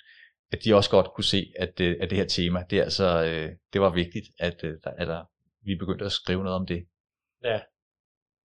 [0.51, 3.23] at de også godt kunne se, at, øh, at det her tema, det, er altså,
[3.23, 5.23] øh, det var vigtigt, at, øh, at der,
[5.65, 6.85] vi begyndte at skrive noget om det.
[7.43, 7.59] Ja,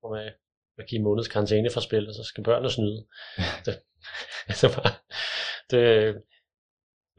[0.02, 0.30] og med
[0.78, 3.06] at give måneds karantæne for spil, og så skal børnene snyde.
[3.66, 3.80] det,
[4.48, 4.90] altså,
[5.70, 6.14] det,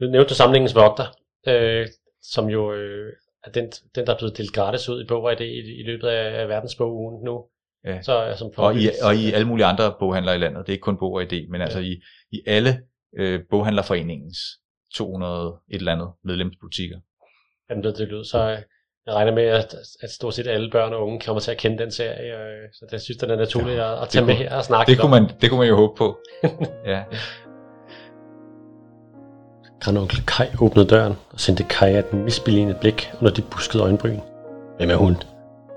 [0.00, 1.04] nu nævnte du samlingens vogter,
[1.48, 1.86] øh,
[2.22, 3.12] som jo øh,
[3.44, 6.08] er den, den, der er blevet delt gratis ud i bog i, i, i løbet
[6.08, 7.44] af verdensbogen nu.
[7.84, 8.02] Ja.
[8.02, 10.66] Så, altså, og, i, og i alle mulige andre boghandlere i landet.
[10.66, 11.64] Det er ikke kun Bog og Idé, men ja.
[11.64, 12.00] altså i,
[12.32, 12.78] i alle
[13.18, 14.38] øh, boghandlerforeningens
[14.94, 16.98] 200 et eller andet medlemsbutikker.
[17.70, 18.38] Jamen, det, det lyder så...
[18.50, 18.58] øh,
[19.06, 21.78] Jeg regner med, at, at stort set alle børn og unge kommer til at kende
[21.78, 24.48] den serie, øh, så det synes den er naturlig at, at tage det med kunne-
[24.48, 26.18] her og snakke Det kunne, man, det kunne man jo håbe på.
[26.92, 27.04] ja.
[29.80, 34.18] Grandonkel Kai åbnede døren og sendte Kaja et misbilligende blik under de buskede øjenbryn.
[34.76, 35.16] Hvem er hun?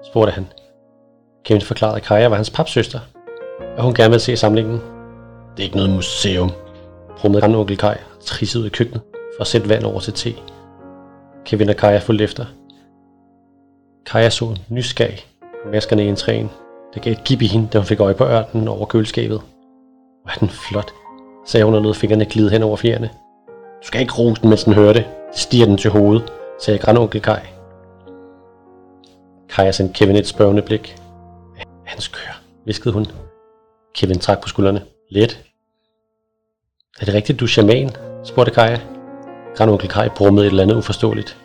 [0.04, 0.48] spurgte han.
[1.46, 3.00] Kevin forklarede, at Kaja var hans papsøster,
[3.78, 4.74] og hun gerne ville se samlingen.
[5.52, 6.52] Det er ikke noget museum,
[7.18, 9.02] brummede grandonkel Kai og trissede ud i køkkenet
[9.38, 10.34] for at sætte vand over til te.
[11.46, 12.46] Kevin og Kaja fulgte efter.
[14.06, 15.20] Kaja så nysgerrig
[15.63, 16.48] på maskerne i entréen.
[16.94, 19.42] Det gav et gib i hende, da hun fik øje på ørnen over køleskabet.
[20.22, 20.92] Hvor er den flot,
[21.46, 23.10] sagde hun og lod fingrene glide hen over fjerne.
[23.84, 25.06] Du skal ikke rose den, mens den hører det.
[25.36, 27.39] Stiger den til hovedet, sagde grandonkel Kai.
[29.50, 30.96] Kaja sendte Kevin et spørgende blik.
[31.86, 33.06] Han skør, viskede hun.
[33.96, 34.82] Kevin trak på skuldrene.
[35.10, 35.43] Let.
[37.02, 37.89] Er det rigtigt, du er shaman?
[38.24, 38.80] spurgte Kaja.
[39.56, 41.38] Grandonkel Kai brummede et eller andet uforståeligt.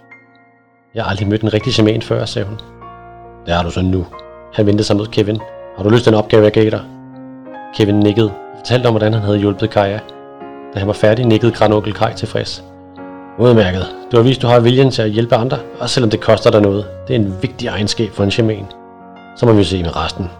[0.94, 2.58] Jeg har aldrig mødt en rigtig shaman før, sagde hun.
[3.46, 4.06] Det har du så nu.
[4.54, 5.40] Han vendte sig mod Kevin.
[5.76, 6.84] Har du lyst til opgave, jeg gav dig?
[7.74, 10.00] Kevin nikkede og fortalte om, hvordan han havde hjulpet Kaja.
[10.78, 12.64] Da han var færdig, nikkede grandonkel Kai tilfreds.
[13.38, 13.86] Udmærket.
[14.12, 16.60] Du har vist, du har viljen til at hjælpe andre, også selvom det koster dig
[16.60, 16.86] noget.
[17.08, 18.66] Det er en vigtig egenskab for en shaman.
[19.36, 20.30] Så må vi se med resten.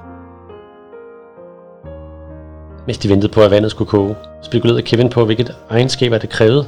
[2.86, 6.66] Mens de ventede på, at vandet skulle koge, spekulerede Kevin på, hvilket egenskaber det krævede,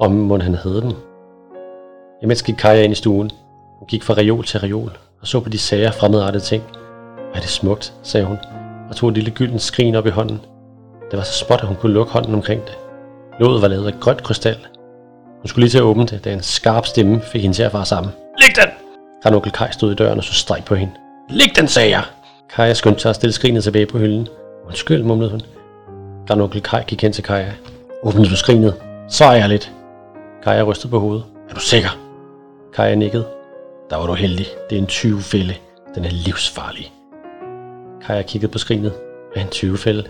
[0.00, 0.92] om må han havde dem.
[2.22, 3.30] Imens gik Kaja ind i stuen.
[3.78, 4.90] Hun gik fra reol til reol
[5.20, 6.62] og så på de sager fremmedartede ting.
[7.34, 8.38] Er det smukt, sagde hun,
[8.90, 10.40] og tog et lille gylden skrin op i hånden.
[11.10, 12.87] Det var så småt, at hun kunne lukke hånden omkring det.
[13.40, 14.66] Låget var lavet af grønt krystal.
[15.40, 17.72] Hun skulle lige til at åbne det, da en skarp stemme fik hende til at
[17.72, 18.12] fare sammen.
[18.40, 18.70] Læg den!
[19.22, 20.92] Grandonkel Kai stod i døren og så stræk på hende.
[21.30, 22.02] Læg den, sagde jeg!
[22.56, 24.28] Kaja skyndte sig at stille skrinet tilbage på hylden.
[24.66, 25.42] Undskyld, mumlede hun.
[26.26, 27.52] Grandonkel Kai gik hen til Kaja.
[28.02, 28.74] Åbnede du skrinet?
[29.08, 29.72] Så er jeg lidt.
[30.44, 31.24] Kaja rystede på hovedet.
[31.50, 31.98] Er du sikker?
[32.74, 33.26] Kaja nikkede.
[33.90, 34.46] Der var du heldig.
[34.70, 35.54] Det er en 20-fælde.
[35.94, 36.92] Den er livsfarlig.
[38.06, 38.92] Kaja kiggede på skrinet.
[39.32, 40.02] Hvad er en 20-fælde?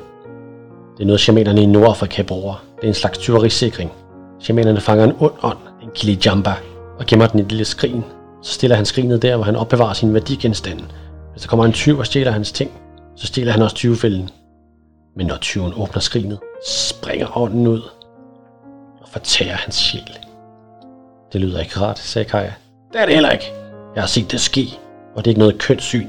[0.97, 2.65] Det er noget, shamanerne i Nordafrika bruger.
[2.81, 3.93] Det er en slags tyverisikring.
[4.41, 6.55] Shamanerne fanger en ond ånd, en kilijamba,
[6.99, 8.05] og gemmer den i et lille skrin.
[8.43, 10.85] Så stiller han skrinet der, hvor han opbevarer sine værdigenstande.
[11.33, 12.71] Hvis der kommer en tyv og stjæler hans ting,
[13.17, 14.31] så stjæler han også tyvefælden.
[15.17, 16.39] Men når tyven åbner skrinet,
[16.69, 17.83] springer ånden ud
[19.01, 20.19] og fortærer hans sjæl.
[21.33, 22.53] Det lyder ikke rart, sagde Kaja.
[22.93, 23.53] Det er det heller ikke.
[23.95, 24.79] Jeg har set det ske,
[25.17, 26.09] og det er ikke noget kønssyn.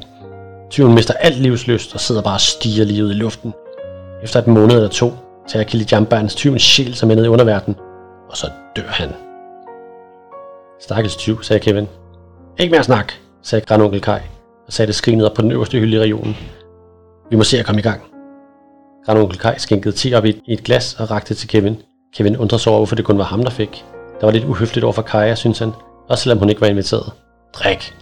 [0.69, 3.53] Tyven mister alt livsløst og sidder bare og stiger lige ud i luften.
[4.23, 5.13] Efter et måned eller to,
[5.49, 7.79] tager Kilijambaens tyvens sjæl som er nede i underverdenen,
[8.29, 9.09] og så dør han.
[10.79, 11.88] Stakkels tyv, sagde Kevin.
[12.59, 14.19] Ikke mere snak, sagde grandonkel Kai,
[14.67, 16.38] og satte skrinet op på den øverste hylde i regionen.
[17.29, 18.01] Vi må se at komme i gang.
[19.05, 21.77] Grandonkel Kai skænkede te op i et glas og rakte til Kevin.
[22.15, 23.85] Kevin undrede sig over, hvorfor det kun var ham, der fik.
[24.19, 25.71] Der var lidt uhøfligt over for Kaja, synes han,
[26.09, 27.12] også selvom hun ikke var inviteret.
[27.53, 27.93] Drik.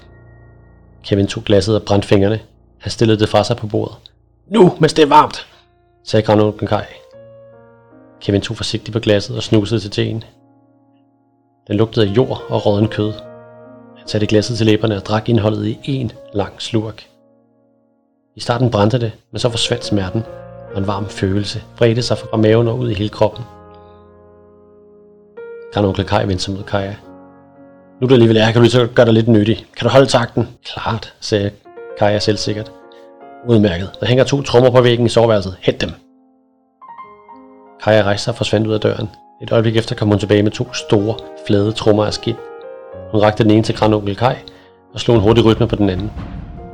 [1.03, 2.39] Kevin tog glasset og brændte fingrene.
[2.79, 3.95] Han stillede det fra sig på bordet.
[4.51, 5.47] Nu, mens det er varmt,
[6.05, 6.83] sagde grandonkel Kai.
[8.21, 10.23] Kevin tog forsigtigt på glasset og snusede til teen.
[11.67, 13.13] Den lugtede af jord og rådden kød.
[13.97, 17.07] Han satte glasset til læberne og drak indholdet i en lang slurk.
[18.35, 20.23] I starten brændte det, men så forsvandt smerten,
[20.73, 23.43] og en varm følelse bredte sig fra maven og ud i hele kroppen.
[25.73, 26.95] Grandonkel Kai vendte sig mod Kaja.
[28.01, 29.65] Nu er du alligevel er, kan du så gøre dig lidt nyttig.
[29.77, 30.47] Kan du holde takten?
[30.65, 31.51] Klart, sagde
[31.99, 32.71] Kaja selvsikkert.
[33.47, 33.89] Udmærket.
[33.99, 35.57] Der hænger to trommer på væggen i soveværelset.
[35.61, 36.06] Hent dem.
[37.83, 39.09] Kaja rejste sig og forsvandt ud af døren.
[39.41, 41.15] Et øjeblik efter kom hun tilbage med to store,
[41.47, 42.37] flade trommer af skind.
[43.11, 44.35] Hun rakte den ene til grandonkel Kai
[44.93, 46.11] og slog en hurtig rytme på den anden.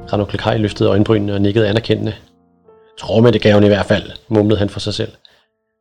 [0.08, 2.14] Grandonkel Kai løftede øjenbrynene og nikkede anerkendende.
[3.00, 5.12] Tromme det gav hun i hvert fald, mumlede han for sig selv.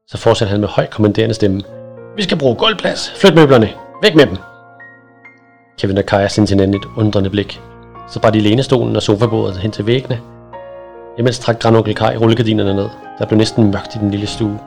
[0.09, 1.63] Så fortsatte han med høj kommanderende stemme.
[2.17, 3.13] Vi skal bruge gulvplads.
[3.17, 3.71] Flyt møblerne.
[4.03, 4.37] Væk med dem.
[5.79, 7.61] Kevin og Kaja sendte hinanden et undrende blik.
[8.11, 10.21] Så bar de lænestolen og sofabordet hen til væggene.
[11.19, 12.89] Imens trak grandonkel Kai rullegardinerne ned.
[13.19, 14.59] Der blev næsten mørkt i den lille stue.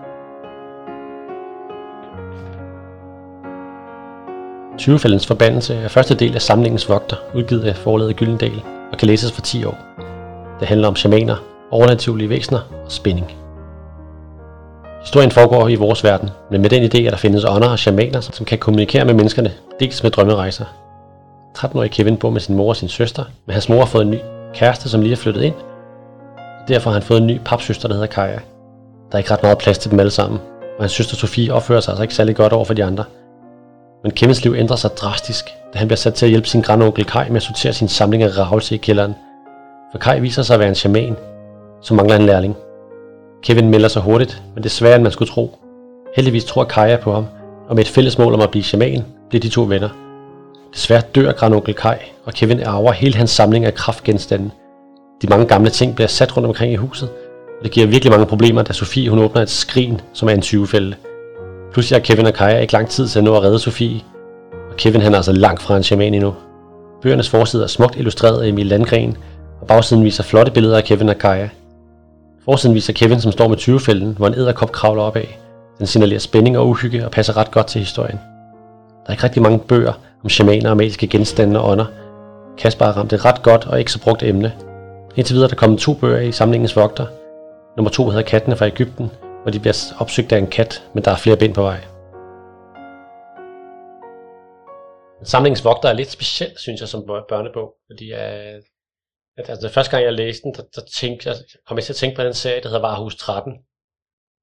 [4.78, 8.62] Tyvefældens forbandelse er første del af samlingens vogter, udgivet af forlaget Gyldendal,
[8.92, 9.78] og kan læses for 10 år.
[10.60, 11.36] Det handler om shamaner,
[11.72, 13.32] overnaturlige væsener og spænding.
[15.02, 18.20] Historien foregår i vores verden, men med den idé, at der findes ånder og shamaner,
[18.22, 20.66] som kan kommunikere med menneskerne, dels med drømmerejser.
[21.58, 24.12] 13-årige Kevin bor med sin mor og sin søster, men hans mor har fået en
[24.12, 24.18] ny
[24.54, 25.56] kæreste, som lige er flyttet ind.
[26.68, 28.40] Derfor har han fået en ny papsøster, der hedder Kaja.
[29.12, 30.40] Der er ikke ret meget plads til dem alle sammen,
[30.78, 33.04] og hans søster Sofie opfører sig altså ikke særlig godt over for de andre.
[34.06, 37.06] Men Kevins liv ændrer sig drastisk, da han bliver sat til at hjælpe sin grandonkel
[37.06, 39.16] Kai med at sortere sin samling af ravelse i kælderen.
[39.92, 41.16] For Kai viser sig at være en shaman,
[41.82, 42.56] som mangler en lærling.
[43.44, 45.58] Kevin melder sig hurtigt, men det er sværere end man skulle tro.
[46.16, 47.26] Heldigvis tror Kaja på ham,
[47.68, 49.90] og med et fælles mål om at blive shaman, bliver de to venner.
[50.74, 54.50] Desværre dør grandonkel Kai, og Kevin arver hele hans samling af kraftgenstande.
[55.22, 57.10] De mange gamle ting bliver sat rundt omkring i huset,
[57.60, 60.42] og det giver virkelig mange problemer, da Sofie hun åbner et skrin, som er en
[60.42, 60.96] tyvefælde.
[61.76, 64.02] Pludselig har Kevin og Kaja ikke lang tid til at nå at redde Sofie,
[64.70, 66.34] og Kevin han er altså langt fra en shaman endnu.
[67.02, 69.18] Bøgernes forside er smukt illustreret af Emil Landgren,
[69.62, 71.50] og bagsiden viser flotte billeder af Kevin og Kaja.
[72.46, 75.24] Forsiden viser Kevin, som står med 20-fælden, hvor en æderkop kravler opad.
[75.80, 78.20] Den signalerer spænding og uhygge og passer ret godt til historien.
[79.04, 81.86] Der er ikke rigtig mange bøger om shamaner og magiske genstande og ånder.
[82.58, 84.54] Kasper har ramt et ret godt og ikke så brugt emne.
[85.16, 87.06] Indtil videre er der kommet to bøger i samlingens vogter.
[87.78, 89.12] Nummer to hedder Kattene fra Ægypten,
[89.46, 91.80] hvor de bliver opsøgt af en kat, men der er flere ben på vej.
[95.24, 98.62] Samlingens vogter er lidt speciel, synes jeg, som børnebog, fordi øh,
[99.38, 101.98] at, altså, første gang jeg læste den, der, der tænkte, jeg kom jeg til at
[101.98, 103.54] tænke på den serie, der hedder Varehus 13,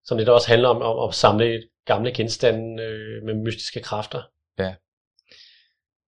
[0.05, 4.23] som lidt også handler om, om, om at samle gamle genstande øh, med mystiske kræfter.
[4.59, 4.75] Ja.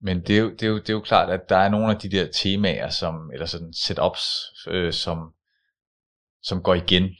[0.00, 1.90] Men det er, jo, det, er jo, det er jo klart, at der er nogle
[1.94, 4.24] af de der temaer, som, eller sådan setups,
[4.68, 5.34] øh, som,
[6.42, 7.16] som går igen,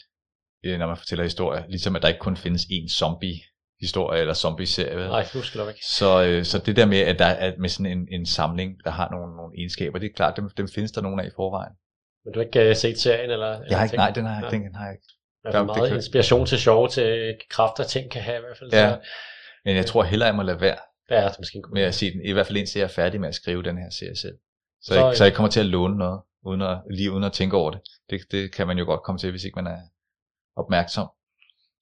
[0.65, 1.63] øh, når man fortæller historier.
[1.69, 3.41] Ligesom at der ikke kun findes én zombie
[3.81, 5.09] historie eller zombie-serie.
[5.09, 5.87] Nej, du ikke.
[5.87, 8.91] Så, øh, så det der med, at der er med sådan en, en samling, der
[8.91, 11.73] har nogle, nogle egenskaber, det er klart, dem, dem findes der nogle af i forvejen.
[12.25, 13.31] Men du har ikke uh, set serien?
[13.31, 15.07] Eller, eller jeg har ikke, nej, den har, den, den har jeg ikke.
[15.43, 18.71] Der er meget det inspiration til sjove, til kræfter, ting kan have i hvert fald.
[18.73, 18.99] Ja, så,
[19.65, 20.77] men jeg tror heller, jeg må lade være
[21.09, 22.21] det er måske med at se den.
[22.25, 24.37] I hvert fald indtil jeg er færdig med at skrive den her serie selv.
[24.83, 27.33] Så, så, jeg, så jeg kommer til at låne noget, uden at, lige uden at
[27.33, 27.81] tænke over det.
[28.11, 28.21] det.
[28.31, 29.79] Det kan man jo godt komme til, hvis ikke man er
[30.57, 31.07] opmærksom.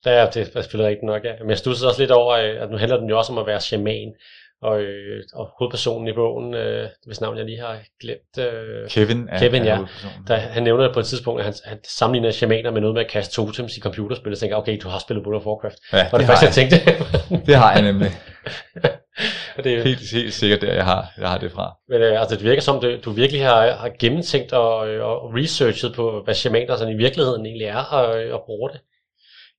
[0.05, 1.33] Ja, det er selvfølgelig rigtigt nok, ja.
[1.39, 3.47] Men jeg stussede også lidt over, øh, at nu handler den jo også om at
[3.47, 4.13] være shaman.
[4.61, 8.37] Og, øh, og hovedpersonen i bogen, øh, hvis navn jeg lige har glemt.
[8.37, 9.79] Øh, Kevin er, Kevin, ja.
[10.27, 13.11] Der, han nævner på et tidspunkt, at han, han sammenligner shamaner med noget med at
[13.11, 14.31] kaste totems i computerspil.
[14.31, 15.77] Og tænker, okay, du har spillet World of Warcraft.
[15.93, 16.71] Ja, og det, det første, jeg.
[16.71, 17.45] jeg tænkte.
[17.47, 18.11] det har jeg nemlig.
[19.57, 21.77] og det er helt, helt sikkert der, jeg har, jeg har det fra.
[21.89, 25.93] Men øh, altså, det virker som, du, du virkelig har, har gennemtænkt og, og researchet
[25.95, 28.81] på, hvad shamaner sådan i virkeligheden egentlig er, og, og bruger det.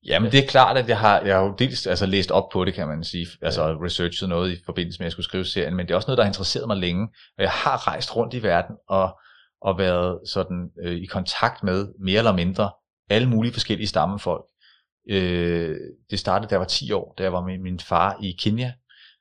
[0.07, 2.64] Jamen det er klart, at jeg har, jeg har jo dels altså, læst op på
[2.64, 5.75] det, kan man sige, altså researchet noget i forbindelse med, at jeg skulle skrive serien,
[5.77, 8.35] men det er også noget, der har interesseret mig længe, og jeg har rejst rundt
[8.35, 9.19] i verden og,
[9.62, 12.71] og været sådan øh, i kontakt med mere eller mindre
[13.11, 14.45] alle mulige forskellige stammefolk.
[15.11, 15.77] Øh,
[16.11, 18.73] det startede, da jeg var 10 år, da jeg var med min far i Kenya,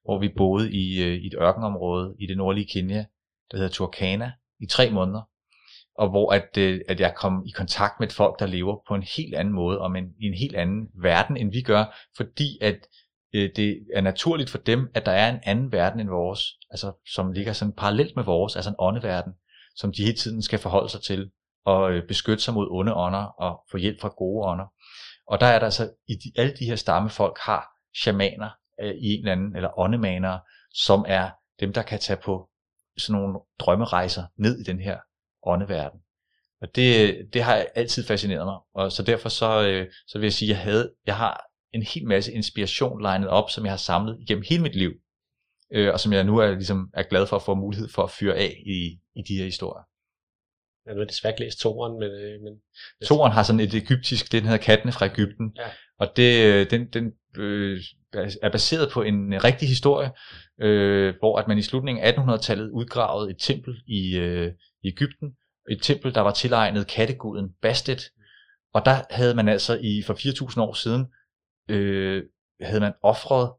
[0.03, 3.05] hvor vi boede i, øh, i et ørkenområde i det nordlige Kenya,
[3.51, 5.21] der hedder Turkana, i tre måneder
[5.95, 8.95] og hvor at, øh, at jeg kom i kontakt med et folk, der lever på
[8.95, 11.85] en helt anden måde, og en, i en helt anden verden, end vi gør,
[12.17, 12.87] fordi at
[13.35, 16.39] øh, det er naturligt for dem, at der er en anden verden end vores,
[16.71, 19.33] altså som ligger sådan parallelt med vores, altså en åndeverden,
[19.75, 21.31] som de hele tiden skal forholde sig til,
[21.65, 24.65] og øh, beskytte sig mod onde ånder, og få hjælp fra gode ånder.
[25.27, 28.49] Og der er der altså, i de, alle de her stammefolk har shamaner
[28.81, 30.39] øh, i en eller anden, eller åndemanere,
[30.73, 32.49] som er dem, der kan tage på
[32.97, 34.99] sådan nogle drømmerejser ned i den her
[35.43, 35.99] åndeverden.
[36.61, 40.33] Og det, det har altid fascineret mig, og så derfor så, øh, så vil jeg
[40.33, 43.77] sige, at jeg, havde, jeg har en hel masse inspiration legnet op, som jeg har
[43.77, 44.91] samlet igennem hele mit liv,
[45.73, 48.11] øh, og som jeg nu er, ligesom, er glad for at få mulighed for at
[48.11, 49.83] fyre af i, i de her historier.
[50.85, 52.11] Jeg har desværre ikke læst toren, men...
[52.11, 52.53] Øh, men
[53.05, 55.69] toren har sådan et egyptisk, den hedder Kattene fra Ægypten, ja.
[55.99, 57.81] og det, øh, den, den øh,
[58.41, 60.11] er baseret på en rigtig historie,
[60.61, 64.51] øh, hvor at man i slutningen af 1800-tallet udgravede et tempel i, øh,
[64.83, 65.35] i Ægypten,
[65.69, 68.11] et tempel, der var tilegnet katteguden Bastet,
[68.73, 71.05] og der havde man altså i for 4.000 år siden,
[71.69, 72.23] øh,
[72.61, 73.51] havde man offret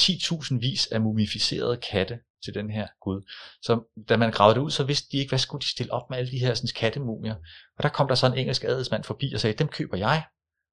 [0.00, 3.22] 10.000 vis af mumificerede katte til den her gud.
[3.62, 6.10] Så da man gravede det ud, så vidste de ikke, hvad skulle de stille op
[6.10, 7.34] med alle de her sådan, kattemumier.
[7.76, 10.24] Og der kom der så en engelsk adelsmand forbi og sagde, dem køber jeg.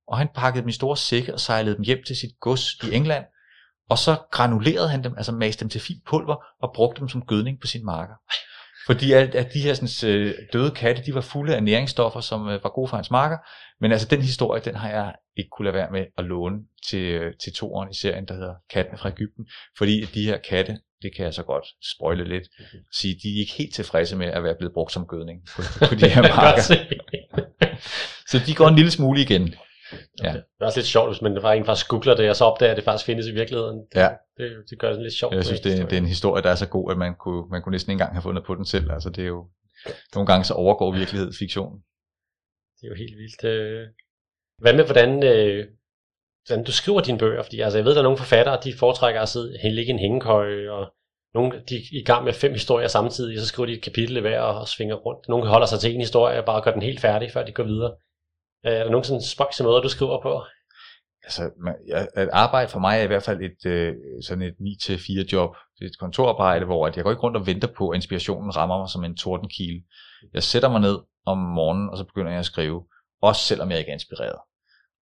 [0.09, 2.95] Og han pakkede dem i store sække og sejlede dem hjem til sit gods i
[2.95, 3.25] England.
[3.89, 7.25] Og så granulerede han dem, altså maste dem til fint pulver og brugte dem som
[7.25, 8.13] gødning på sine marker.
[8.89, 12.47] Fordi at, at de her sådan, øh, døde katte, de var fulde af næringsstoffer, som
[12.47, 13.37] øh, var gode for hans marker.
[13.81, 16.99] Men altså den historie, den har jeg ikke kunne lade være med at låne til,
[16.99, 19.47] øh, til toeren i serien, der hedder Katten fra Ægypten.
[19.77, 22.43] Fordi de her katte, det kan jeg så godt spoile lidt,
[22.91, 25.95] sige, de er ikke helt tilfredse med at være blevet brugt som gødning på, på
[25.95, 26.61] de her marker.
[28.27, 29.53] så de går en lille smule igen.
[30.23, 30.31] Ja.
[30.33, 32.77] Det er også lidt sjovt, hvis man bare faktisk googler det, og så opdager, at
[32.77, 33.87] det faktisk findes i virkeligheden.
[33.95, 34.09] Ja.
[34.37, 35.35] Det, det gør det lidt sjovt.
[35.35, 37.61] Jeg synes, det, det er en historie, der er så god, at man kunne, man
[37.61, 38.91] kunne næsten ikke engang have fundet på den selv.
[38.91, 39.47] Altså, det er jo,
[40.15, 41.73] nogle gange så overgår virkelighed fiktion.
[42.81, 43.43] Det er jo helt vildt.
[43.43, 43.87] Øh.
[44.57, 45.67] Hvad med, hvordan, øh,
[46.47, 47.43] hvordan du skriver dine bøger?
[47.43, 49.99] Fordi altså, jeg ved, der er nogle forfattere, de foretrækker at sidde, ligge i en
[49.99, 50.93] hængekøje, og
[51.33, 54.19] nogle de er i gang med fem historier samtidig, så skriver de et kapitel i
[54.19, 55.29] hver og svinger rundt.
[55.29, 57.63] Nogle holder sig til en historie og bare gør den helt færdig, før de går
[57.63, 57.95] videre.
[58.63, 60.43] Er der sådan spøjse måder, du skriver på?
[61.29, 64.55] altså, man, jeg, at arbejde for mig er i hvert fald et øh, sådan et
[64.89, 65.55] 9-4 job.
[65.79, 68.55] Det er et kontorarbejde, hvor at jeg går ikke rundt og venter på, at inspirationen
[68.55, 69.83] rammer mig som en tordenkile.
[70.33, 72.83] Jeg sætter mig ned om morgenen, og så begynder jeg at skrive,
[73.21, 74.39] også selvom jeg ikke er inspireret.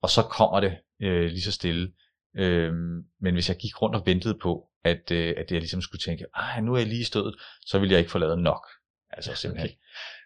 [0.02, 1.92] Og så kommer det øh, lige så stille.
[2.38, 2.74] Øh,
[3.22, 6.26] men hvis jeg gik rundt og ventede på, at, øh, at jeg ligesom skulle tænke,
[6.36, 7.36] Ej, nu er jeg lige i stødet,
[7.66, 8.68] så ville jeg ikke få lavet nok.
[9.12, 9.70] Altså simpelthen.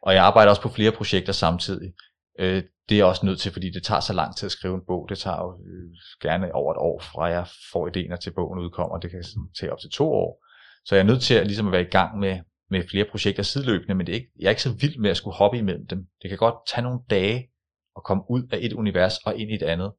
[0.04, 1.94] Og jeg arbejder også på flere projekter samtidig.
[2.40, 4.76] Øh, det er jeg også nødt til, fordi det tager så lang tid at skrive
[4.76, 5.10] en bog.
[5.10, 8.98] Det tager jo øh, gerne over et år, fra jeg får idéer til bogen udkommer.
[8.98, 9.24] Det kan
[9.60, 10.46] tage op til to år.
[10.86, 13.44] Så jeg er nødt til at, ligesom at være i gang med, med flere projekter
[13.44, 15.88] sideløbende, men det er ikke, jeg er ikke så vild med at skulle hoppe imellem
[15.88, 16.08] dem.
[16.22, 17.50] Det kan godt tage nogle dage
[17.98, 19.92] at komme ud af et univers og ind i et andet,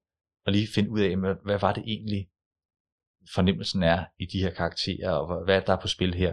[0.47, 2.29] og lige finde ud af, hvad var det egentlig,
[3.35, 6.33] fornemmelsen er i de her karakterer, og hvad der er på spil her.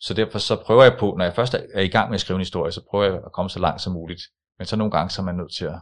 [0.00, 2.36] Så derfor så prøver jeg på, når jeg først er i gang med at skrive
[2.36, 4.22] en historie, så prøver jeg at komme så langt som muligt.
[4.60, 5.78] Men så nogle gange så er man nødt til at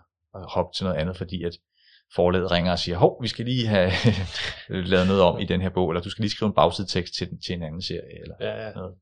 [0.54, 1.54] hoppe til noget andet, fordi at
[2.14, 3.90] forlaget ringer og siger, hov, vi skal lige have
[4.92, 7.28] lavet noget om i den her bog, eller du skal lige skrive en bagsidetekst til,
[7.46, 8.72] til en anden serie, eller Ja, ja.
[8.72, 8.94] noget.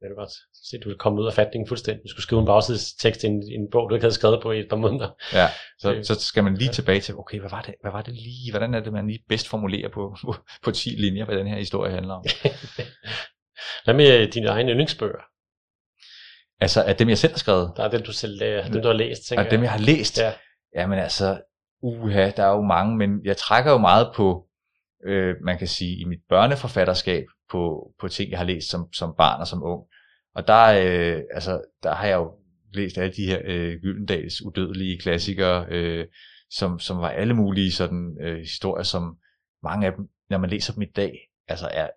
[0.00, 0.30] Det er godt.
[0.70, 2.02] Se, du er kommet ud af fatningen fuldstændig.
[2.04, 4.60] Du skulle skrive en bagsidestekst i en, en bog, du ikke havde skrevet på i
[4.60, 5.10] et par måneder.
[5.32, 6.72] Ja, så, Det- så skal man lige ja.
[6.72, 9.24] tilbage til, okay, hvad var, det, hvad var det lige, hvordan er det, man lige
[9.28, 12.24] bedst formulerer på, på, på 10 linjer, hvad den her historie handler om.
[13.84, 15.22] Hvad med dine egne yndlingsbøger?
[16.64, 18.88] Altså, at dem, jeg selv har skrevet, Der er dem, du selv øh, dem, du
[18.88, 20.32] har læst, tænker og dem, jeg har læst, Ja.
[20.74, 21.40] Jamen altså,
[21.82, 24.46] uha, der er jo mange, men jeg trækker jo meget på,
[25.06, 29.14] øh, man kan sige, i mit børneforfatterskab, på, på ting, jeg har læst som, som
[29.18, 29.82] barn og som ung.
[30.34, 32.32] Og der, øh, altså, der har jeg jo
[32.72, 36.06] læst alle de her øh, Gyldendals udødelige klassikere, øh,
[36.50, 39.16] som, som var alle mulige sådan øh, historier, som
[39.62, 41.88] mange af dem, når man læser dem i dag, altså er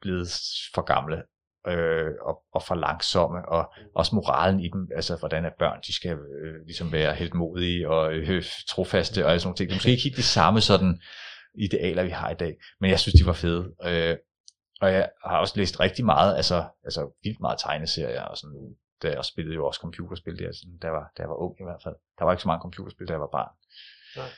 [0.00, 0.28] blevet
[0.74, 1.22] for gamle
[1.66, 5.94] øh, og, og for langsomme, og også moralen i dem, altså hvordan er børn, de
[5.94, 9.68] skal øh, ligesom være helt modige og øh, trofaste og sådan nogle ting.
[9.68, 11.00] Det er måske ikke helt de samme sådan
[11.54, 13.74] idealer, vi har i dag, men jeg synes, de var fede.
[13.84, 14.16] Øh,
[14.80, 19.08] og jeg har også læst rigtig meget, altså, altså vildt meget tegneserier og sådan, da
[19.10, 21.64] jeg spillede jo også computerspil der, sådan, da, jeg var, da jeg var ung i
[21.64, 21.94] hvert fald.
[22.18, 23.52] Der var ikke så mange computerspil, da jeg var barn.
[24.16, 24.30] Nej.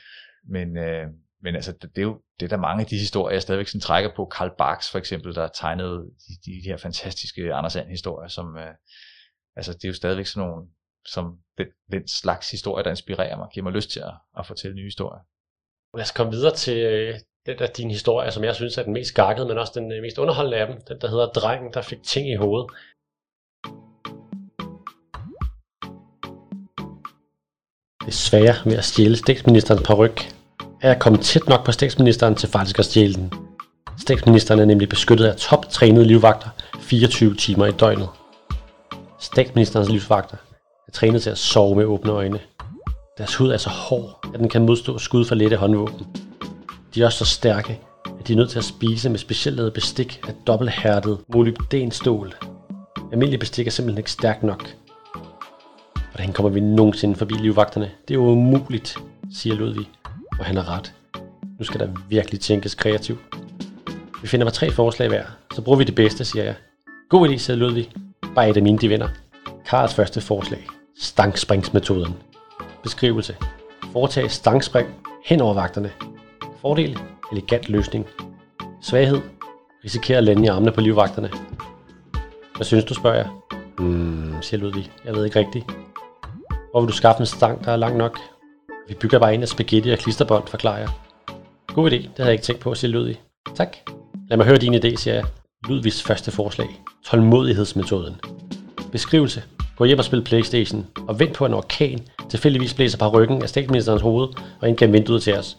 [0.55, 1.07] Men, øh,
[1.41, 3.67] men altså, det, det, er jo det er der mange af de historier, jeg stadigvæk
[3.67, 4.25] sådan trækker på.
[4.25, 8.57] Karl Barks for eksempel, der tegnede de, de, de her fantastiske Anders And historier, som,
[8.57, 8.73] øh,
[9.55, 10.67] altså det er jo stadigvæk sådan nogle,
[11.07, 14.75] som den, den slags historie, der inspirerer mig, giver mig lyst til at, at fortælle
[14.75, 15.21] nye historier.
[15.97, 18.93] Lad os komme videre til øh, den der din historie, som jeg synes er den
[18.93, 20.81] mest gakkede, men også den øh, mest underholdende af dem.
[20.87, 22.69] Den, der hedder Drengen, der fik ting i hovedet.
[28.05, 30.40] Det svære ved at stjæle statsministerens paryk
[30.81, 33.33] er at tæt nok på statsministeren til faktisk at stjæle den.
[33.97, 38.09] Statsministeren er nemlig beskyttet af toptrænede livvagter 24 timer i døgnet.
[39.19, 40.37] Statsministerens livvagter
[40.87, 42.39] er trænet til at sove med åbne øjne.
[43.17, 46.07] Deres hud er så hård, at den kan modstå skud fra lette håndvåben.
[46.95, 47.79] De er også så stærke,
[48.19, 52.33] at de er nødt til at spise med specielt lavet bestik af dobbelthærdet molybdenstål.
[53.11, 54.75] Almindelig bestik er simpelthen ikke stærkt nok.
[56.11, 57.91] Hvordan kommer vi nogensinde forbi livvagterne?
[58.07, 58.97] Det er jo umuligt,
[59.33, 59.87] siger Ludvig,
[60.39, 60.93] og han har ret.
[61.59, 63.19] Nu skal der virkelig tænkes kreativt.
[64.21, 65.23] Vi finder på tre forslag hver,
[65.55, 66.55] så bruger vi det bedste, siger jeg.
[67.09, 67.91] God idé, siger Ludvig.
[68.35, 69.09] Bare et af mine, de vinder.
[69.65, 70.67] Karls første forslag.
[70.97, 72.15] Stangspringsmetoden.
[72.83, 73.35] Beskrivelse.
[73.91, 74.87] Foretag stangspring
[75.25, 75.91] hen over vagterne.
[76.61, 76.99] Fordel.
[77.31, 78.07] Elegant løsning.
[78.81, 79.21] Svaghed.
[79.83, 81.29] Risikerer at lande i armene på livvagterne.
[82.55, 83.27] Hvad synes du, spørger jeg?
[83.77, 84.91] Hmm, siger Ludvig.
[85.05, 85.65] Jeg ved ikke rigtigt.
[86.71, 88.19] Hvor vil du skaffe en stang, der er lang nok?
[88.91, 90.89] Vi bygger bare en af spaghetti og klisterbånd, forklarer jeg.
[91.67, 93.21] God idé, det havde jeg ikke tænkt på, siger Ludvig.
[93.55, 93.77] Tak.
[94.29, 95.23] Lad mig høre din idé, siger jeg.
[95.67, 96.67] Ludvigs første forslag.
[97.05, 98.15] Tålmodighedsmetoden.
[98.91, 99.43] Beskrivelse.
[99.77, 103.49] Gå hjem og spil Playstation, og vent på en orkan tilfældigvis blæser på ryggen af
[103.49, 104.27] statsministerens hoved
[104.61, 105.57] og ind gennem vinduet til os.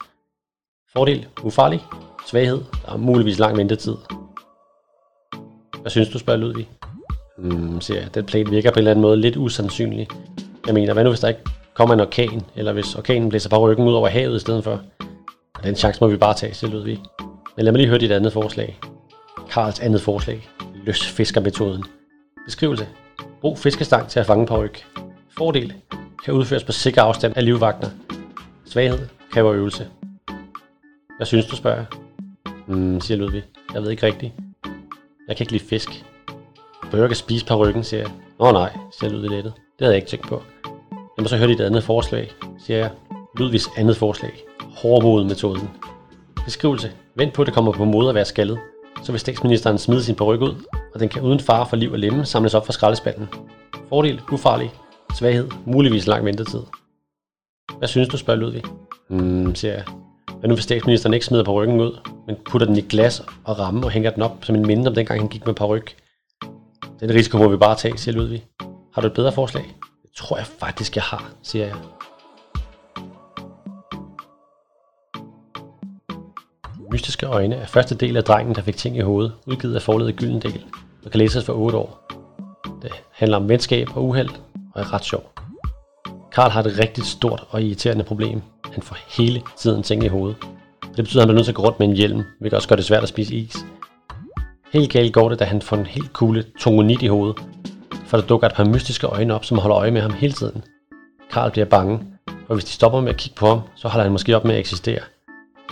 [0.92, 1.26] Fordel.
[1.42, 1.84] Ufarlig.
[2.26, 2.60] Svaghed.
[2.86, 3.94] Der er muligvis lang ventetid.
[5.80, 6.68] Hvad synes du, spørger Ludvig?
[7.38, 8.14] Hmm, siger jeg.
[8.14, 10.08] Den plan virker på en eller anden måde lidt usandsynlig.
[10.66, 11.40] Jeg mener, hvad nu hvis der ikke
[11.74, 14.80] kommer en orkan, eller hvis orkanen blæser bare ryggen ud over havet i stedet for?
[15.54, 17.00] Og den chance må vi bare tage, siger Ludvig.
[17.56, 18.78] Men lad mig lige høre dit andet forslag.
[19.50, 20.48] Karls andet forslag.
[20.84, 21.84] Løsfiskermetoden.
[22.44, 22.88] Beskrivelse.
[23.40, 24.74] Brug fiskestang til at fange på ryg.
[25.38, 25.74] Fordel.
[26.24, 27.90] Kan udføres på sikker afstand af livvagter.
[28.64, 29.08] Svaghed.
[29.30, 29.88] Kræver øvelse.
[31.16, 31.84] Hvad synes du, spørger?
[32.66, 33.42] Hmm, siger Ludvig.
[33.74, 34.32] Jeg ved ikke rigtigt.
[35.28, 36.04] Jeg kan ikke lide fisk.
[36.90, 38.10] Bør kan spise på ryggen, siger jeg.
[38.38, 39.52] Åh nej, siger Ludvig lettet.
[39.54, 40.42] Det havde jeg ikke tænkt på.
[41.16, 42.90] Når man så høre et andet forslag, siger jeg.
[43.38, 44.44] Ludvigs andet forslag.
[44.60, 45.70] Hårdmodemetoden.
[46.44, 46.92] Beskrivelse.
[47.14, 48.58] Vent på, at det kommer på mode at være skaldet.
[49.02, 50.54] Så vil statsministeren smide sin peruk ud,
[50.94, 53.28] og den kan uden fare for liv og lemme samles op fra skraldespanden.
[53.88, 54.20] Fordel.
[54.32, 54.72] Ufarlig.
[55.14, 55.48] Svaghed.
[55.64, 56.60] Muligvis lang ventetid.
[57.78, 58.62] Hvad synes du, spørger Ludvig?
[59.08, 59.84] Hmm, siger jeg.
[60.38, 63.58] Hvad nu hvis statsministeren ikke smider på ryggen ud, men putter den i glas og
[63.58, 65.90] ramme og hænger den op som en minde om dengang han gik med peruk?
[67.00, 68.44] Den risiko må vi bare tage, siger Ludvig.
[68.94, 69.64] Har du et bedre forslag?
[70.12, 71.76] Det tror jeg faktisk, jeg har, siger jeg.
[76.92, 80.16] Mystiske øjne er første del af drengen, der fik ting i hovedet, udgivet af forledet
[80.16, 80.64] Gyldendal,
[81.04, 82.12] og kan læses for 8 år.
[82.82, 84.28] Det handler om venskab og uheld,
[84.74, 85.32] og er ret sjov.
[86.32, 88.42] Karl har et rigtig stort og irriterende problem.
[88.72, 90.36] Han får hele tiden ting i hovedet.
[90.96, 92.68] Det betyder, at han er nødt til at gå rundt med en hjelm, hvilket også
[92.68, 93.56] gør det svært at spise is.
[94.72, 97.36] Helt galt går det, da han får en helt kugle tungonit i hovedet,
[98.12, 100.64] for der dukker et par mystiske øjne op, som holder øje med ham hele tiden.
[101.32, 102.00] Karl bliver bange,
[102.46, 104.54] for hvis de stopper med at kigge på ham, så holder han måske op med
[104.54, 105.00] at eksistere.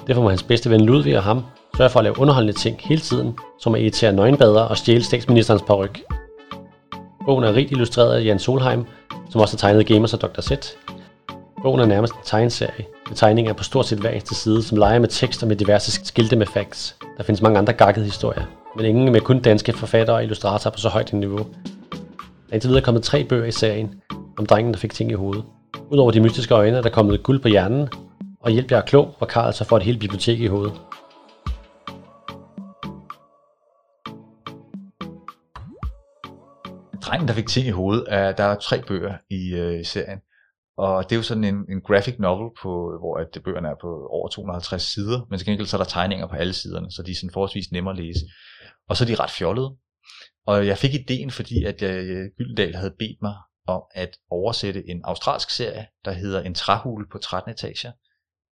[0.06, 1.42] Derfor må hans bedste ven Ludvig og ham
[1.76, 5.62] sørge for at lave underholdende ting hele tiden, som at irritere nøgenbader og stjæle statsministerens
[5.62, 6.02] paryk.
[7.24, 8.84] Bogen er rigt illustreret af Jan Solheim,
[9.30, 10.40] som også har tegnet Gamers og Dr.
[10.40, 10.52] Z.
[11.62, 14.98] Bogen er nærmest en tegneserie, med tegninger på stort set hver eneste side, som leger
[14.98, 16.96] med tekster med diverse skilte med facts.
[17.16, 18.44] Der findes mange andre gakkede historier,
[18.76, 21.46] men ingen med kun danske forfattere og illustratorer på så højt et niveau.
[22.50, 24.02] Der er indtil videre kommet tre bøger i serien,
[24.38, 25.44] om drengen, der fik ting i hovedet.
[25.90, 27.88] Udover de mystiske øjne er der kommet guld på hjernen,
[28.40, 30.72] og hjælp jer er klog, hvor Karl så får et helt bibliotek i hovedet.
[37.02, 40.18] Drengen, der fik ting i hovedet, er, der er tre bøger i, øh, i serien.
[40.76, 44.08] Og det er jo sådan en, en graphic novel, på, hvor at bøgerne er på
[44.10, 47.10] over 250 sider, men til gengæld så er der tegninger på alle siderne, så de
[47.10, 48.20] er sådan forholdsvis nemme at læse.
[48.88, 49.70] Og så er de ret fjollede.
[50.50, 52.04] Og jeg fik ideen, fordi at jeg,
[52.36, 53.34] Gyldendal havde bedt mig
[53.66, 57.92] om at oversætte en australsk serie, der hedder En træhule på 13 etager.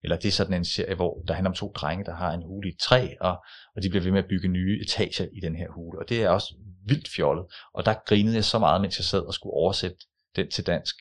[0.04, 2.42] Eller det er sådan en serie, hvor der handler om to drenge, der har en
[2.42, 3.36] hule i et træ, og,
[3.76, 5.98] og de bliver ved med at bygge nye etager i den her hule.
[5.98, 6.54] Og det er også
[6.86, 7.44] vildt fjollet.
[7.74, 9.96] Og der grinede jeg så meget, mens jeg sad og skulle oversætte
[10.36, 10.94] den til dansk.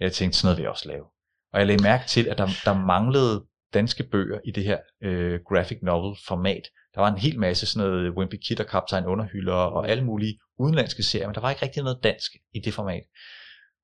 [0.00, 1.04] Jeg tænkte, sådan noget vil jeg også lave.
[1.52, 3.44] Og jeg lagde mærke til, at der, der manglede
[3.74, 6.62] danske bøger i det her øh, graphic novel format.
[6.94, 10.38] Der var en hel masse sådan noget Wimpy Kid og Kaptajn Underhylder og alle mulige
[10.58, 13.02] udenlandske serier, men der var ikke rigtig noget dansk i det format.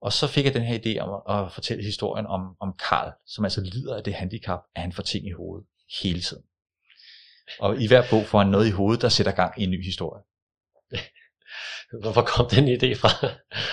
[0.02, 3.12] Og så fik jeg den her idé om at, at fortælle historien om, om Karl,
[3.26, 5.66] som altså lider af det handicap, at han får ting i hovedet
[6.02, 6.42] hele tiden.
[7.60, 9.84] Og i hver bog får han noget i hovedet, der sætter gang i en ny
[9.84, 10.22] historie.
[12.02, 13.08] Hvorfor kom den idé fra?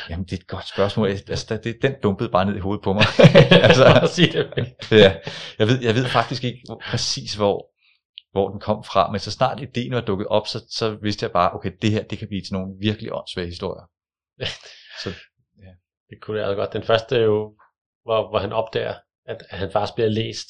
[0.10, 1.08] Jamen, det er et godt spørgsmål.
[1.08, 3.06] Altså, det, den dumpede bare ned i hovedet på mig.
[3.68, 4.76] altså, Sig det.
[4.92, 5.16] ja,
[5.60, 7.75] jeg, ved, jeg ved faktisk ikke præcis, hvor,
[8.36, 11.32] hvor den kom fra, men så snart ideen var dukket op, så, så vidste jeg
[11.32, 13.86] bare, okay, det her det kan blive til nogle virkelig åndssvage historier.
[15.04, 15.10] så,
[15.64, 15.72] ja.
[16.10, 16.74] Det kunne jeg godt.
[16.74, 17.56] Den første er jo,
[18.04, 18.94] hvor, hvor han opdager,
[19.26, 20.48] at, at han faktisk bliver læst.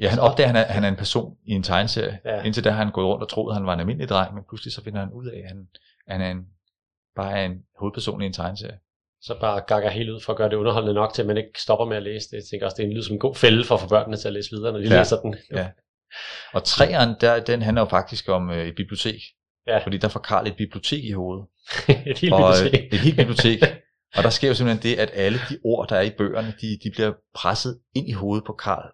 [0.00, 2.18] Ja, han opdager, at han er, han er en person i en tegneserie.
[2.24, 2.42] Ja.
[2.42, 4.44] Indtil da har han gået rundt og troet, at han var en almindelig dreng, men
[4.48, 5.68] pludselig så finder han ud af, at han,
[6.08, 6.46] han er en,
[7.16, 8.78] bare er en hovedperson i en tegneserie.
[9.20, 11.62] Så bare gakker helt ud for at gøre det underholdende nok til, at man ikke
[11.62, 12.36] stopper med at læse det.
[12.36, 14.16] Jeg tænker også, det er en lyd som en god fælde for at få børnene
[14.16, 14.98] til at læse videre, når de Ja.
[14.98, 15.36] læser den.
[15.52, 15.68] Ja.
[16.52, 19.20] Og træeren, der, den handler jo faktisk om øh, et bibliotek.
[19.66, 19.78] Ja.
[19.78, 21.46] Fordi der får Karl et bibliotek i hovedet.
[22.06, 22.92] et helt og øh, bibliotek.
[22.92, 23.62] et helt bibliotek.
[24.16, 26.78] Og der sker jo simpelthen det, at alle de ord, der er i bøgerne, de,
[26.84, 28.92] de bliver presset ind i hovedet på Karl.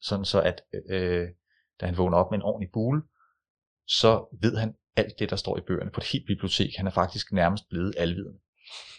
[0.00, 0.60] Sådan så, at
[0.90, 1.26] øh,
[1.80, 3.02] da han vågner op med en ordentlig bule,
[3.86, 6.70] så ved han alt det, der står i bøgerne på et helt bibliotek.
[6.76, 8.38] Han er faktisk nærmest blevet alvidende.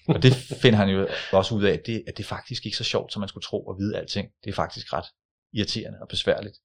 [0.08, 2.78] Og det finder han jo også ud af, at det, at det er faktisk ikke
[2.78, 4.28] så sjovt, som man skulle tro at vide alting.
[4.44, 5.06] Det er faktisk ret
[5.54, 6.58] irriterende og besværligt.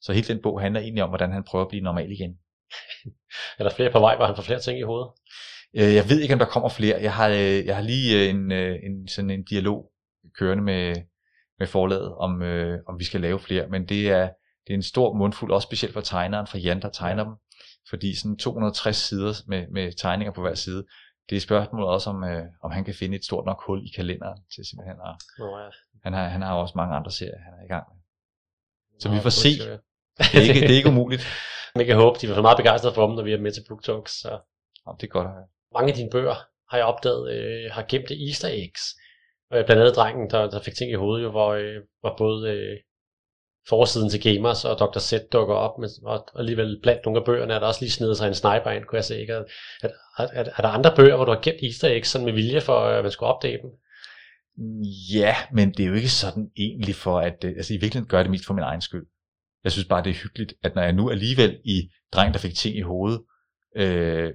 [0.00, 2.38] Så hele den bog handler egentlig om, hvordan han prøver at blive normal igen.
[3.58, 5.08] Er der flere på vej, hvor han får flere ting i hovedet?
[5.74, 7.02] Øh, Jeg ved ikke, om der kommer flere.
[7.02, 9.92] Jeg har, øh, jeg har lige øh, en, øh, en, sådan en dialog
[10.38, 10.94] kørende med,
[11.58, 13.68] med forlaget, om, øh, om vi skal lave flere.
[13.68, 14.30] Men det er,
[14.66, 17.32] det er en stor mundfuld, også specielt for tegneren, for Jan, der tegner dem.
[17.90, 20.86] Fordi sådan 260 sider med, med tegninger på hver side,
[21.30, 23.90] det er spørgsmålet også, om, øh, om han kan finde et stort nok hul i
[23.96, 25.68] kalenderen til simpelthen at, Nå, ja.
[26.04, 28.00] han har, han har også mange andre serier, han er i gang med.
[29.00, 29.48] Så Nå, vi får se.
[30.18, 31.22] Det er ikke, det er ikke umuligt.
[31.76, 33.82] Man kan håbe, de være meget begejstrede for dem, når vi er med til Book
[33.82, 34.12] Talks.
[34.12, 34.38] Så
[34.86, 35.44] Om det er godt at
[35.74, 36.34] mange af dine bøger,
[36.70, 38.82] har jeg opdaget, øh, har gemt easter eggs.
[39.52, 42.50] Øh, blandt andet drengen, der, der fik ting i hovedet, jo, hvor, øh, hvor både
[42.50, 42.76] øh,
[43.68, 44.98] forsiden til Gamers og Dr.
[44.98, 48.16] Z dukker op, men, og alligevel blandt nogle af bøgerne er der også lige snedet
[48.16, 49.20] sig en sniper ind, kunne jeg se.
[49.20, 49.32] Ikke?
[49.32, 49.44] Er,
[49.82, 52.60] er, er, er der andre bøger, hvor du har gemt easter eggs sådan med vilje
[52.60, 53.70] for, at man skulle opdage dem?
[55.14, 58.18] Ja, men det er jo ikke sådan egentlig for at, øh, altså i virkeligheden gør
[58.18, 59.06] jeg det mest for min egen skyld.
[59.68, 62.54] Jeg synes bare, det er hyggeligt, at når jeg nu alligevel i Dreng, der fik
[62.54, 63.20] ting i hovedet,
[63.76, 64.32] øh, øh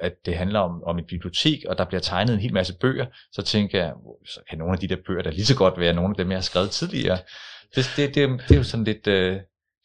[0.00, 3.06] at det handler om, om et bibliotek, og der bliver tegnet en hel masse bøger,
[3.32, 3.92] så tænker jeg,
[4.26, 6.30] så kan nogle af de der bøger da lige så godt være nogle af dem,
[6.30, 7.18] jeg har skrevet tidligere.
[7.74, 9.34] Det, det, det, det er jo sådan lidt, øh,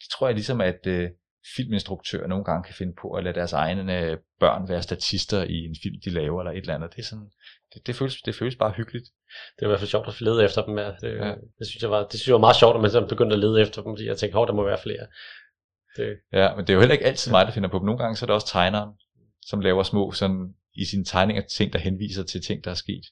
[0.00, 1.10] det tror jeg ligesom, at øh,
[1.56, 5.56] filminstruktører nogle gange kan finde på at lade deres egne øh, børn være statister i
[5.64, 6.90] en film, de laver, eller et eller andet.
[6.90, 7.30] Det, er sådan,
[7.74, 9.04] det, det, føles, det føles bare hyggeligt.
[9.56, 10.76] Det var i hvert fald sjovt at lede efter dem.
[10.76, 11.34] Det, ja.
[11.58, 13.40] det, synes jeg var, det synes jeg var meget sjovt, at man så begyndte at
[13.40, 15.06] lede efter dem, fordi jeg tænkte, hov, der må være flere.
[15.96, 16.16] Det...
[16.32, 17.86] Ja, men det er jo heller ikke altid mig, der finder på dem.
[17.86, 18.90] Nogle gange så er det også tegneren,
[19.42, 23.04] som laver små sådan, i sine tegninger ting, der henviser til ting, der er sket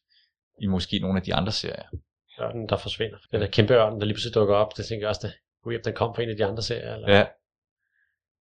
[0.63, 1.89] i måske nogle af de andre serier.
[2.41, 3.19] Ørnen, der forsvinder.
[3.33, 5.31] Den der kæmpe ørnen, der lige pludselig dukker op, det tænker jeg også,
[5.75, 6.95] at den kom fra en af de andre serier.
[6.95, 7.17] Eller?
[7.17, 7.27] Ja,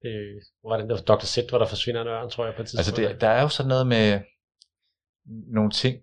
[0.05, 1.25] Øh, var den der Dr.
[1.25, 2.99] Z, hvor der forsvinder en ørn, tror jeg på et tidspunkt.
[2.99, 4.19] Altså det, der er jo sådan noget med
[5.25, 5.97] nogle ting,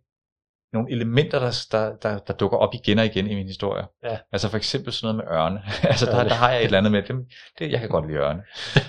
[0.73, 3.85] nogle elementer, der, der, der, der dukker op igen og igen i min historie.
[4.05, 4.19] Ja.
[4.33, 5.63] Altså for eksempel sådan noget med ørne.
[5.93, 7.27] altså der, der har jeg et eller andet med, det,
[7.59, 8.43] det, jeg kan godt lide ørne.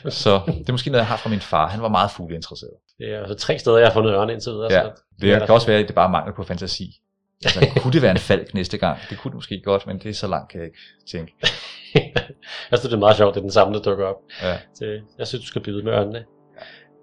[0.10, 1.68] Så det er måske noget, jeg har fra min far.
[1.68, 2.74] Han var meget fugleinteresseret.
[2.98, 4.74] Det er altså tre steder, jeg har fundet ørne indtil videre.
[4.74, 7.02] Ja, så det, det kan også være, at det bare mangel på fantasi.
[7.46, 9.00] Altså, kunne det være en falk næste gang?
[9.10, 10.80] Det kunne det måske godt, men det er så langt, kan jeg ikke
[11.12, 11.34] tænke.
[12.72, 14.16] jeg synes, det er meget sjovt, det er den samme, der dukker op.
[14.42, 14.58] Ja.
[14.74, 16.26] Så jeg synes, du skal byde med ørnene.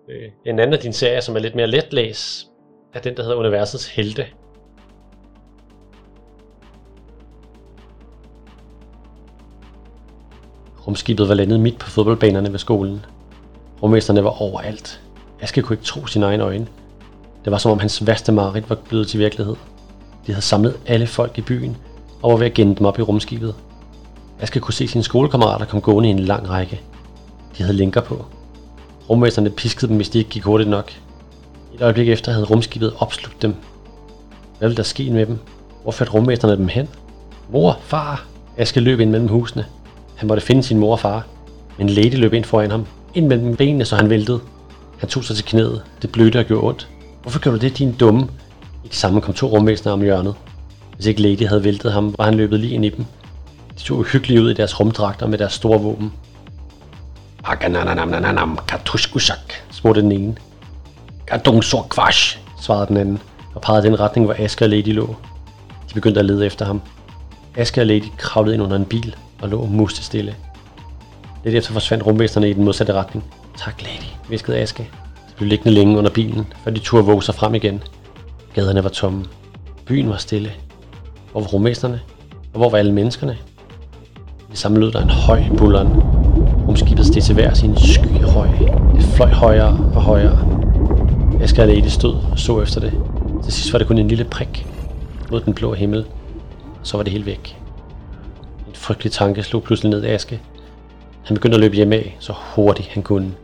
[0.09, 0.51] Ja.
[0.51, 2.47] En anden af dine serier, som er lidt mere letlæs,
[2.93, 4.27] er den, der hedder Universets Helte.
[10.87, 13.05] Rumskibet var landet midt på fodboldbanerne ved skolen.
[13.83, 15.01] Rummesterne var overalt.
[15.41, 16.67] Aske kunne ikke tro sine egne øjne.
[17.45, 19.55] Det var som om hans værste mareridt var blevet til virkelighed.
[20.27, 21.77] De havde samlet alle folk i byen
[22.23, 23.55] og var ved at gemme dem op i rumskibet.
[24.41, 26.81] Aske kunne se sine skolekammerater komme gående i en lang række.
[27.59, 28.25] De havde linker på.
[29.11, 30.93] Rummesterne piskede dem, hvis de ikke gik hurtigt nok.
[31.79, 33.55] Et øjeblik efter havde rumskibet opslugt dem.
[34.59, 35.39] Hvad ville der ske med dem?
[35.83, 36.89] Hvor førte rummesterne dem hen?
[37.53, 38.25] Mor, far!
[38.57, 39.67] Aske løb ind mellem husene.
[40.17, 41.27] Han måtte finde sin mor og far.
[41.79, 42.87] Men Lady løb ind foran ham.
[43.15, 44.41] Ind mellem benene, så han væltede.
[44.99, 45.83] Han tog sig til knæet.
[46.03, 46.89] Det blødte og gjorde ondt.
[47.23, 48.23] Hvorfor gjorde du det, din dumme?
[48.85, 50.35] I det samme kom to rumvæsener om hjørnet.
[50.97, 53.05] Hvis ikke Lady havde væltet ham, var han løbet lige ind i dem.
[53.75, 56.13] De så uhyggelige ud i deres rumdragter med deres store våben.
[57.45, 60.37] Aganananananam katuskusak, spurgte den ene.
[61.31, 63.19] Gadung kvash, svarede den anden,
[63.55, 65.17] og pegede den retning, hvor Aske og Lady lå.
[65.89, 66.83] De begyndte at lede efter ham.
[67.57, 70.35] Aske og Lady kravlede ind under en bil og lå muste stille.
[71.45, 73.25] Lidt efter forsvandt rumvæsenerne i den modsatte retning.
[73.57, 74.83] Tak, Lady, viskede Aske.
[75.29, 77.83] De blev liggende længe under bilen, før de turde våge sig frem igen.
[78.55, 79.25] Gaderne var tomme.
[79.87, 80.53] Byen var stille.
[81.33, 82.01] Hvor var rumvæsenerne?
[82.53, 83.39] Og hvor var alle menneskerne?
[84.41, 85.89] I det samme lød der en høj bulleren.
[86.69, 88.51] Rumskibet steg til hver sin sky røg.
[88.97, 90.58] Det fløj højere og højere.
[91.41, 92.93] Asger og Lady stod og så efter det.
[93.45, 94.67] Til sidst var det kun en lille prik
[95.31, 96.07] mod den blå himmel.
[96.81, 97.59] Og så var det helt væk.
[98.69, 100.41] En frygtelig tanke slog pludselig ned i Aske.
[101.25, 103.35] Han begyndte at løbe hjem af, så hurtigt han kunne.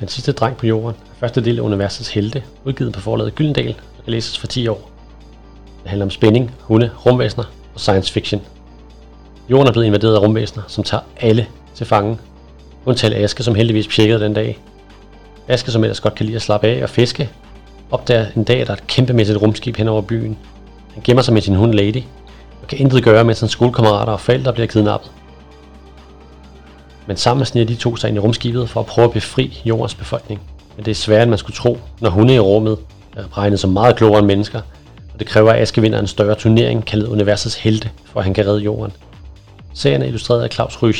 [0.00, 3.74] Den sidste dreng på jorden er første del af universets helte, udgivet på forlaget Gyldendal
[3.98, 4.90] og kan læses for 10 år.
[5.82, 7.44] Det handler om spænding, hunde, rumvæsener
[7.74, 8.42] og science fiction.
[9.50, 12.18] Jorden er blevet invaderet af rumvæsener, som tager alle til fange.
[12.86, 14.58] Undtagen Aske, som heldigvis pjekkede den dag.
[15.48, 17.30] Aske, som ellers godt kan lide at slappe af og fiske,
[17.90, 20.38] opdager en dag, at der er et kæmpemæssigt rumskib hen over byen.
[20.94, 22.02] Han gemmer sig med sin hund Lady,
[22.62, 25.10] og kan intet gøre, mens hans skolekammerater og forældre bliver kidnappet.
[27.06, 29.94] Men sammen sniger de to sig ind i rumskibet for at prøve at befri jordens
[29.94, 30.40] befolkning.
[30.76, 32.78] Men det er sværere, end man skulle tro, når hunde i rummet
[33.16, 34.60] er regnet som meget klogere end mennesker,
[35.12, 38.34] og det kræver, at Aske vinder en større turnering kaldet Universets Helte, for at han
[38.34, 38.92] kan redde jorden.
[39.74, 40.94] Serien er illustreret af Claus Ryge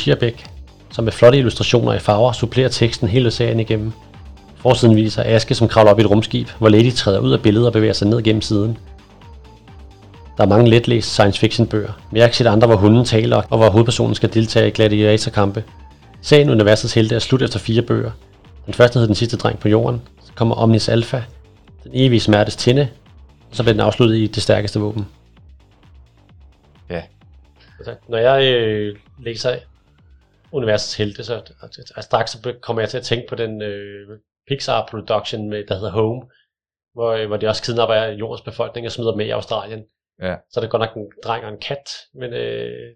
[0.91, 3.91] som med flotte illustrationer i farver supplerer teksten hele serien igennem.
[4.55, 7.67] Forsiden viser Aske, som kravler op i et rumskib, hvor Lady træder ud af billedet
[7.67, 8.77] og bevæger sig ned gennem siden.
[10.37, 13.05] Der er mange letlæst science fiction bøger, men jeg har ikke set andre, hvor hunden
[13.05, 15.63] taler, og hvor hovedpersonen skal deltage i gladiatorkampe.
[16.21, 18.11] Serien Universets Helte er slut efter fire bøger.
[18.65, 21.21] Den første hed Den sidste dreng på jorden, så kommer Omnis Alpha,
[21.83, 22.87] Den evige smertes tinde,
[23.49, 25.05] og så bliver den afsluttet i Det stærkeste våben.
[26.89, 27.01] Ja.
[28.07, 29.55] Når jeg øh, læser
[30.55, 34.87] Universets Helte, så altså, straks så kommer jeg til at tænke på den øh, Pixar
[34.89, 36.21] production, med, der hedder Home,
[36.93, 39.83] hvor, øh, hvor de også kidnapper jordens befolkning og smider dem med i Australien.
[40.21, 40.35] Ja.
[40.51, 42.95] Så er det godt nok en dreng og en kat, men øh,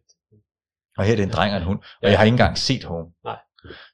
[0.98, 1.80] og her er det en dreng og en hund.
[1.80, 2.10] Og ja.
[2.10, 3.12] jeg har ikke engang set Home.
[3.24, 3.38] Nej.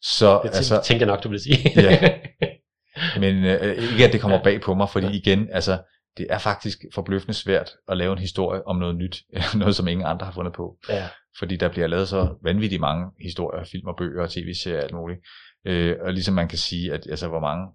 [0.02, 1.82] Så, det altså, tænker jeg nok, du vil sige.
[1.82, 2.20] ja.
[3.24, 5.84] Men øh, ikke at det kommer bag på mig, fordi igen, altså,
[6.18, 9.24] det er faktisk forbløffende svært at lave en historie om noget nyt,
[9.56, 10.78] noget som ingen andre har fundet på.
[10.90, 11.08] Ja.
[11.40, 14.94] Fordi der bliver lavet så vanvittigt mange historier, film og bøger og tv-serier og alt
[14.94, 15.20] muligt.
[15.66, 17.66] Øh, og ligesom man kan sige, at altså, hvor mange,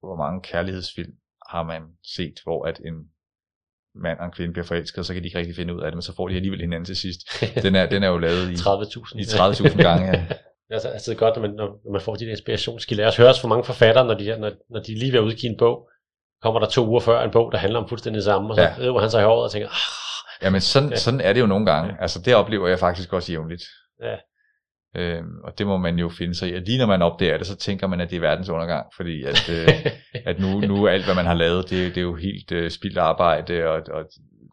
[0.00, 1.12] hvor mange kærlighedsfilm
[1.50, 1.82] har man
[2.16, 2.94] set, hvor at en
[3.94, 5.94] mand og en kvinde bliver forelsket, så kan de ikke rigtig finde ud af det,
[5.94, 7.20] men så får de alligevel hinanden til sidst.
[7.64, 10.06] Den er, den er jo lavet i 30.000 i 30.000 gange.
[10.06, 10.26] Ja.
[10.74, 13.04] altså, altså, det er godt, når man, når man får de der inspirationskilder.
[13.04, 15.58] Jeg har hørt for mange forfattere, når de, når, når de lige vil udgive en
[15.58, 15.88] bog,
[16.42, 18.62] kommer der to uger før en bog, der handler om fuldstændig det samme, og så
[18.62, 19.00] ja.
[19.00, 20.07] han sig i håret og tænker, ah,
[20.42, 20.96] Ja, men sådan, ja.
[20.96, 21.96] sådan er det jo nogle gange.
[22.00, 23.62] Altså, det oplever jeg faktisk også jævnligt.
[24.02, 24.16] Ja.
[24.96, 26.54] Øhm, og det må man jo finde sig i.
[26.54, 29.24] Og lige når man opdager det, så tænker man, at det er verdens undergang, fordi
[29.24, 29.68] at, øh,
[30.30, 32.98] at nu, nu alt, hvad man har lavet, det, det er jo helt øh, spildt
[32.98, 34.04] arbejde, og, og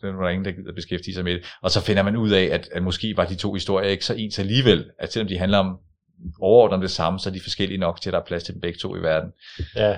[0.02, 1.46] der er ingen, der gider beskæftige sig med det.
[1.62, 4.14] Og så finder man ud af, at, at måske var de to historier ikke så
[4.14, 5.78] ens alligevel, at selvom de handler om
[6.42, 8.54] overordnet om det samme, så er de forskellige nok til, at der er plads til
[8.54, 9.32] dem begge to i verden.
[9.76, 9.98] Ja,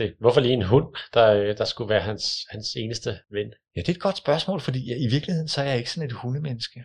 [0.00, 3.52] det, hvorfor lige en hund, der, der skulle være hans, hans eneste ven?
[3.76, 6.08] Ja, det er et godt spørgsmål, fordi jeg, i virkeligheden så er jeg ikke sådan
[6.08, 6.84] et hundemenneske.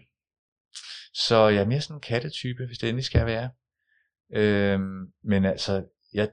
[1.13, 3.49] Så jeg er mere sådan en kattetype, hvis det endelig skal være.
[4.33, 6.29] Øhm, men altså, jeg,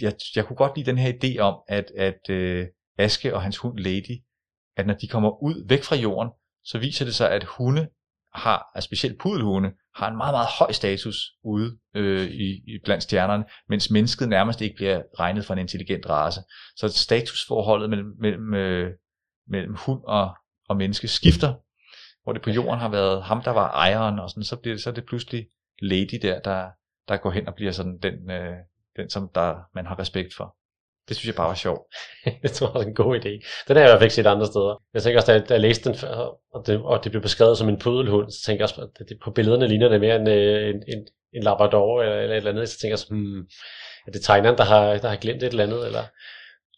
[0.00, 2.66] jeg, jeg kunne godt lide den her idé om, at, at øh,
[2.98, 4.22] Aske og hans hund Lady,
[4.76, 6.30] at når de kommer ud væk fra jorden,
[6.64, 7.88] så viser det sig, at hunde
[8.34, 13.02] har, altså specielt pudelhunde, har en meget, meget høj status ude øh, i, i blandt
[13.02, 16.40] stjernerne, mens mennesket nærmest ikke bliver regnet for en intelligent race.
[16.76, 18.92] Så statusforholdet mellem, mellem, øh,
[19.48, 20.36] mellem hund og,
[20.68, 21.54] og menneske skifter,
[22.22, 24.82] hvor det på jorden har været ham, der var ejeren, og sådan, så, bliver det,
[24.82, 25.46] så er det pludselig
[25.82, 26.70] Lady der, der,
[27.08, 28.56] der går hen og bliver sådan den, øh,
[28.96, 30.56] den som der, man har respekt for.
[31.08, 31.82] Det synes jeg bare var sjovt.
[32.42, 33.32] det tror jeg er en god idé.
[33.68, 34.82] Den har jeg i hvert fald ikke set andre steder.
[34.94, 36.08] Jeg tænker også, da jeg, da jeg læste den,
[36.54, 39.18] og det, og det blev beskrevet som en pudelhund, så tænker jeg også, at det,
[39.24, 42.50] på billederne ligner det mere en, øh, en, en, en labrador eller, eller et eller
[42.50, 42.68] andet.
[42.68, 43.40] Så tænker jeg så, hmm,
[44.06, 45.86] er det tegneren, der har, der har glemt et eller andet?
[45.86, 46.02] Eller?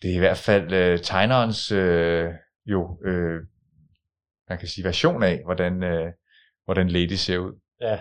[0.02, 2.26] Det er i hvert fald øh, tegnerens øh,
[2.66, 3.40] jo, øh,
[4.48, 6.12] man kan sige, version af, hvordan, øh,
[6.64, 7.52] hvordan Lady ser ud.
[7.80, 8.00] Ja.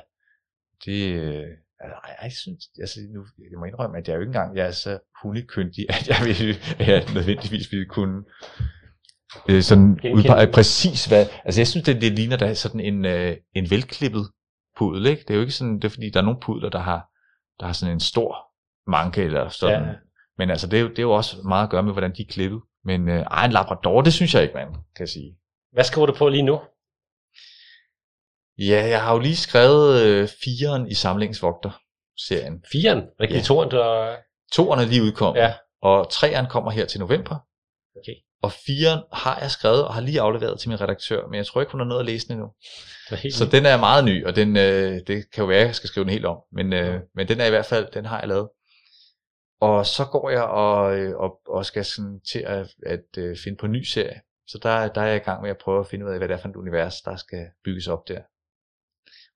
[0.86, 1.48] Det, øh,
[1.80, 4.72] Altså, jeg synes, altså nu, jeg må indrømme, at jeg jo ikke engang jeg er
[4.72, 8.24] så hundekyndig, at jeg, vil, at jeg nødvendigvis ville kunne
[9.50, 13.38] øh, sådan udpege præcis hvad, altså jeg synes, det, det ligner der sådan en, øh,
[13.56, 14.32] en velklippet
[14.78, 15.22] pudel, ikke?
[15.22, 17.10] Det er jo ikke sådan, det er fordi, der er nogle pudler, der har,
[17.60, 18.36] der har sådan en stor
[18.88, 19.94] manke eller sådan, ja.
[20.38, 22.22] men altså det er, jo, det er jo også meget at gøre med, hvordan de
[22.22, 22.62] er klippet.
[22.86, 25.38] Men øh, ej, en labrador, det synes jeg ikke, man kan sige.
[25.72, 26.60] Hvad skriver du på lige nu?
[28.58, 32.64] Ja, jeg har jo lige skrevet øh, firen i Samlingsvogter-serien.
[32.72, 33.04] Firen?
[33.22, 33.42] Ikke ja.
[33.42, 34.16] toren, der...
[34.52, 35.54] Toren er lige udkommet, ja.
[35.82, 37.36] og treeren kommer her til november.
[37.96, 38.16] Okay.
[38.44, 41.62] Og firen har jeg skrevet og har lige afleveret til min redaktør, men jeg tror
[41.62, 42.52] ikke, hun har nået at læse den endnu.
[43.32, 45.88] Så den er meget ny, og den, øh, det kan jo være, at jeg skal
[45.88, 46.38] skrive den helt om.
[46.52, 48.50] Men, øh, men den er i hvert fald, den har jeg lavet.
[49.62, 53.38] Og så går jeg og, øh, og, og skal sådan til at, at, at øh,
[53.44, 54.22] finde på en ny serie.
[54.48, 56.28] Så der, der er jeg i gang med at prøve at finde ud af, hvad
[56.28, 58.22] det er for et univers, der skal bygges op der.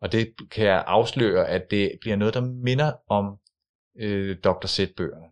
[0.01, 3.39] Og det kan jeg afsløre, at det bliver noget, der minder om
[3.99, 4.67] øh, Dr.
[4.67, 5.27] Z-bøgerne.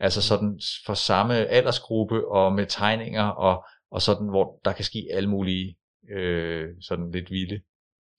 [0.00, 5.08] Altså sådan for samme aldersgruppe og med tegninger og, og sådan, hvor der kan ske
[5.10, 5.78] alle mulige
[6.10, 7.60] øh, sådan lidt vilde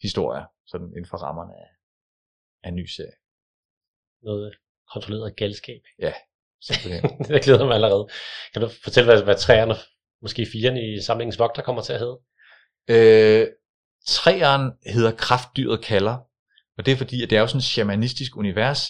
[0.01, 1.69] historier, sådan inden for rammerne af,
[2.63, 3.17] af en ny serie.
[4.21, 4.53] Noget
[4.93, 5.81] kontrolleret galskab.
[5.99, 6.13] Ja,
[6.61, 7.03] simpelthen.
[7.35, 8.07] det glæder mig allerede.
[8.53, 9.73] Kan du fortælle, hvad, hvad træerne,
[10.21, 12.19] måske firen i samlingens vogter kommer til at hedde?
[12.89, 13.47] Øh,
[14.07, 16.17] Træeren hedder Kraftdyret kalder,
[16.77, 18.81] og det er fordi, at det er jo sådan et shamanistisk univers,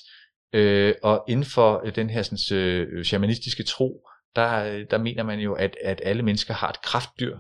[0.53, 5.23] øh, og inden for øh, den her sådan, øh, shamanistiske tro, der, øh, der mener
[5.23, 7.37] man jo, at, at alle mennesker har et kraftdyr,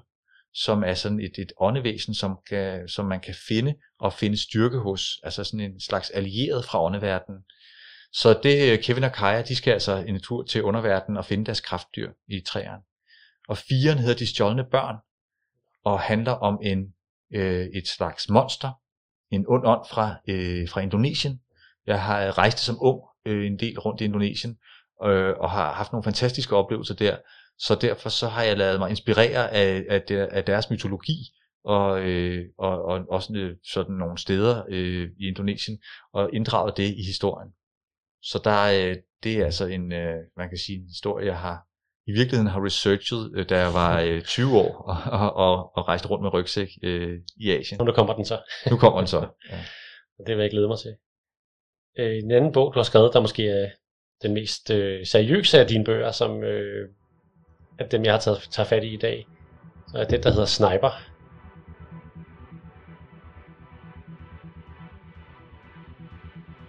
[0.53, 4.77] som er sådan et, et åndevæsen, som, kan, som man kan finde og finde styrke
[4.77, 7.41] hos, altså sådan en slags allieret fra åndeverdenen.
[8.13, 11.45] Så det øh, Kevin og Kaja, de skal altså en tur til underverdenen og finde
[11.45, 12.83] deres kraftdyr i træerne.
[13.49, 14.95] Og firen hedder De stjålne børn,
[15.85, 16.93] og handler om en
[17.33, 18.71] øh, et slags monster,
[19.31, 21.41] en ond ånd fra, øh, fra Indonesien.
[21.87, 24.57] Jeg har rejst som ung øh, en del rundt i Indonesien,
[25.03, 27.17] øh, og har haft nogle fantastiske oplevelser der.
[27.59, 31.17] Så derfor så har jeg lavet mig inspirere af, af, der, af deres mytologi,
[31.63, 35.77] og, øh, og, og også øh, sådan nogle steder øh, i Indonesien,
[36.13, 37.51] og inddraget det i historien.
[38.21, 41.66] Så der, øh, det er altså en, øh, man kan sige, en historie, jeg har
[42.07, 45.87] i virkeligheden har researchet, øh, da jeg var øh, 20 år, og, og, og, og
[45.87, 47.85] rejste rundt med rygsæk øh, i Asien.
[47.85, 48.39] Nu kommer den så.
[48.71, 49.19] nu kommer den så,
[49.51, 49.57] ja.
[50.27, 50.95] Det vil jeg glæde mig til.
[51.99, 53.69] Øh, en anden bog, du har skrevet, der måske er
[54.23, 56.89] den mest øh, seriøse af dine bøger, som øh,
[57.79, 59.27] er dem, jeg har taget, taget fat i i dag,
[59.91, 60.91] så er det, der hedder Sniper.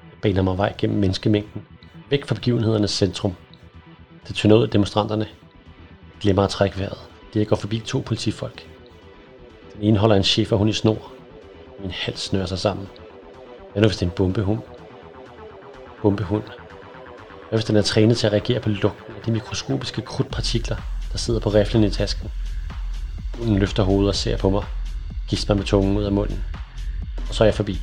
[0.03, 1.67] Jeg baner mig vej gennem menneskemængden,
[2.11, 3.35] væk fra begivenhedernes centrum–
[4.29, 5.27] det tynder ud af demonstranterne.
[6.21, 6.99] Glemmer at trække vejret.
[7.35, 8.67] Det går forbi to politifolk.
[9.75, 11.13] Den ene holder en chef og hun i snor.
[11.81, 12.89] Min hals snører sig sammen.
[13.73, 14.61] Hvad nu hvis det er en bombehund?
[16.03, 16.43] Bombehund.
[17.49, 20.77] Hvad hvis den er trænet til at reagere på lugten af de mikroskopiske krudtpartikler,
[21.13, 22.31] der sidder på riflen i tasken?
[23.39, 24.65] Hunden løfter hovedet og ser på mig.
[25.29, 26.45] Gisper med tungen ud af munden.
[27.29, 27.81] Og så er jeg forbi.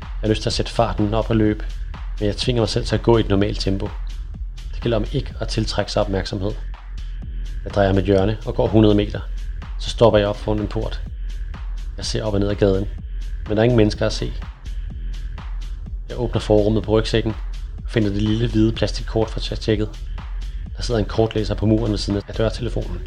[0.00, 1.64] Jeg har lyst til at sætte farten op og løbe,
[2.20, 3.88] men jeg tvinger mig selv til at gå i et normalt tempo
[4.84, 6.50] gælder om ikke at tiltrække sig opmærksomhed.
[7.64, 9.20] Jeg drejer mit hjørne og går 100 meter.
[9.80, 11.00] Så stopper jeg op foran en port.
[11.96, 12.88] Jeg ser op og ned ad gaden,
[13.48, 14.32] men der er ingen mennesker at se.
[16.08, 17.34] Jeg åbner forrummet på rygsækken
[17.84, 19.88] og finder det lille hvide plastikkort fra tjekket.
[20.76, 23.00] Der sidder en kortlæser på muren ved siden af dørtelefonen.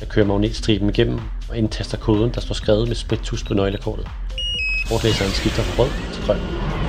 [0.00, 4.08] Jeg kører magnetstriben igennem og indtaster koden, der står skrevet med sprittus på nøglekortet.
[4.88, 6.40] Kortlæseren skifter fra rød til grøn.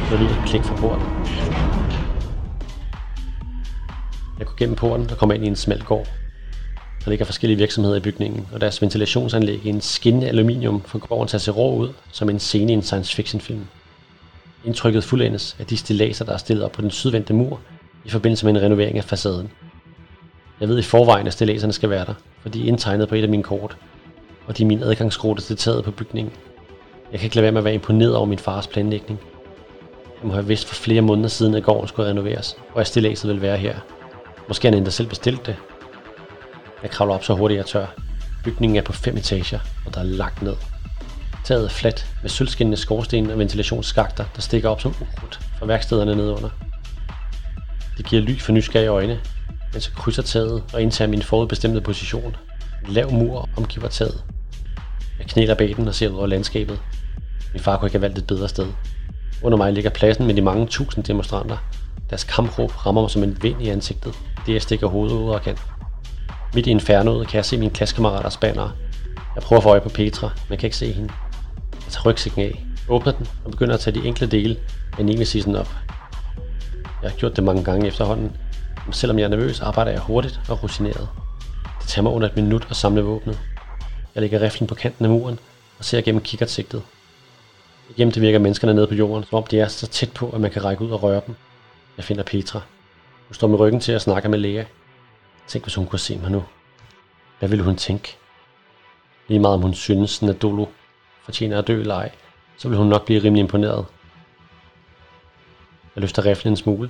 [0.09, 1.85] så lyder et klik fra porten.
[4.40, 6.08] Jeg går gennem porten og kommer ind i en smal gård.
[7.06, 11.28] Der ligger forskellige virksomheder i bygningen, og deres ventilationsanlæg i en skinnende aluminium får gården
[11.28, 13.66] til at se rå ud som en scene i en science fiction film.
[14.66, 17.60] Indtrykket fuldendes af de stilaser, der er stillet op på den sydvendte mur
[18.06, 19.52] i forbindelse med en renovering af facaden.
[20.60, 23.24] Jeg ved i forvejen, at stilaserne skal være der, for de er indtegnet på et
[23.24, 23.78] af mine kort,
[24.48, 26.34] og de er min adgangsrute til taget på bygningen.
[27.12, 29.20] Jeg kan ikke lade være med at være imponeret over min fars planlægning.
[30.22, 33.30] Jeg må have vidst for flere måneder siden, at gården skulle renoveres, og at stilaset
[33.30, 33.76] vil være her.
[34.48, 35.56] Måske han endda selv bestilt det.
[36.84, 37.86] Jeg kravler op så hurtigt jeg tør.
[38.43, 40.56] Bygningen er på fem etager, og der er lagt ned.
[41.43, 46.16] Taget er fladt med sølvskinnende skorsten og ventilationsskakter, der stikker op som ukrudt fra værkstederne
[46.16, 46.50] nedunder.
[47.98, 49.20] Det giver ly for nysgerrige øjne,
[49.74, 52.36] mens jeg krydser taget og indtager min forudbestemte position.
[52.88, 54.24] En lav mur omgiver taget.
[55.20, 56.80] Jeg knæler bag den og ser ud over landskabet.
[57.54, 58.68] Min far kunne ikke have valgt et bedre sted.
[59.43, 61.58] Under mig ligger pladsen med de mange tusind demonstranter.
[62.10, 64.14] Deres kampråb rammer mig som en vind i ansigtet,
[64.46, 65.58] det jeg stikker hovedet ud og kan.
[66.54, 68.72] Midt i infernoet kan jeg se mine klassekammeraters bannere.
[69.36, 71.14] Jeg prøver at få øje på Petra, men kan ikke se hende.
[71.74, 74.58] Jeg tager rygsækken af, åbner den og begynder at tage de enkelte dele
[75.00, 75.76] af Nemesis op.
[77.02, 78.32] Jeg har gjort det mange gange efterhånden,
[78.86, 81.08] men selvom jeg er nervøs, arbejder jeg hurtigt og rutineret.
[81.82, 83.39] Det tager mig under et minut at samle våbnet.
[84.16, 85.39] Jeg lægger riflen på kanten af muren
[85.80, 86.82] og ser gennem kikkertsigtet.
[87.89, 90.41] Igennem det virker menneskerne nede på jorden, som om de er så tæt på, at
[90.41, 91.36] man kan række ud og røre dem.
[91.98, 92.62] Jeg finder Petra.
[93.28, 94.63] Hun står med ryggen til at snakke med Lea.
[95.47, 96.43] Tænk, hvis hun kunne se mig nu.
[97.39, 98.17] Hvad ville hun tænke?
[99.28, 100.65] Lige meget om hun synes, at Dolo
[101.23, 102.11] fortjener at dø eller ej,
[102.57, 103.86] så vil hun nok blive rimelig imponeret.
[105.95, 106.89] Jeg løfter riflen en smule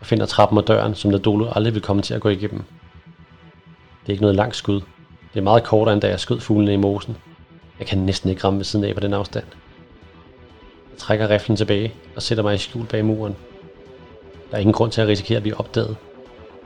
[0.00, 2.64] og finder trappen og døren, som Nadolo aldrig vil komme til at gå igennem.
[4.02, 4.80] Det er ikke noget langt skud.
[5.34, 7.16] Det er meget kortere, end da jeg skød fuglene i mosen.
[7.78, 9.44] Jeg kan næsten ikke ramme ved siden af på den afstand.
[10.90, 13.36] Jeg trækker riflen tilbage og sætter mig i skjul bag muren.
[14.50, 15.96] Der er ingen grund til at risikere at blive opdaget.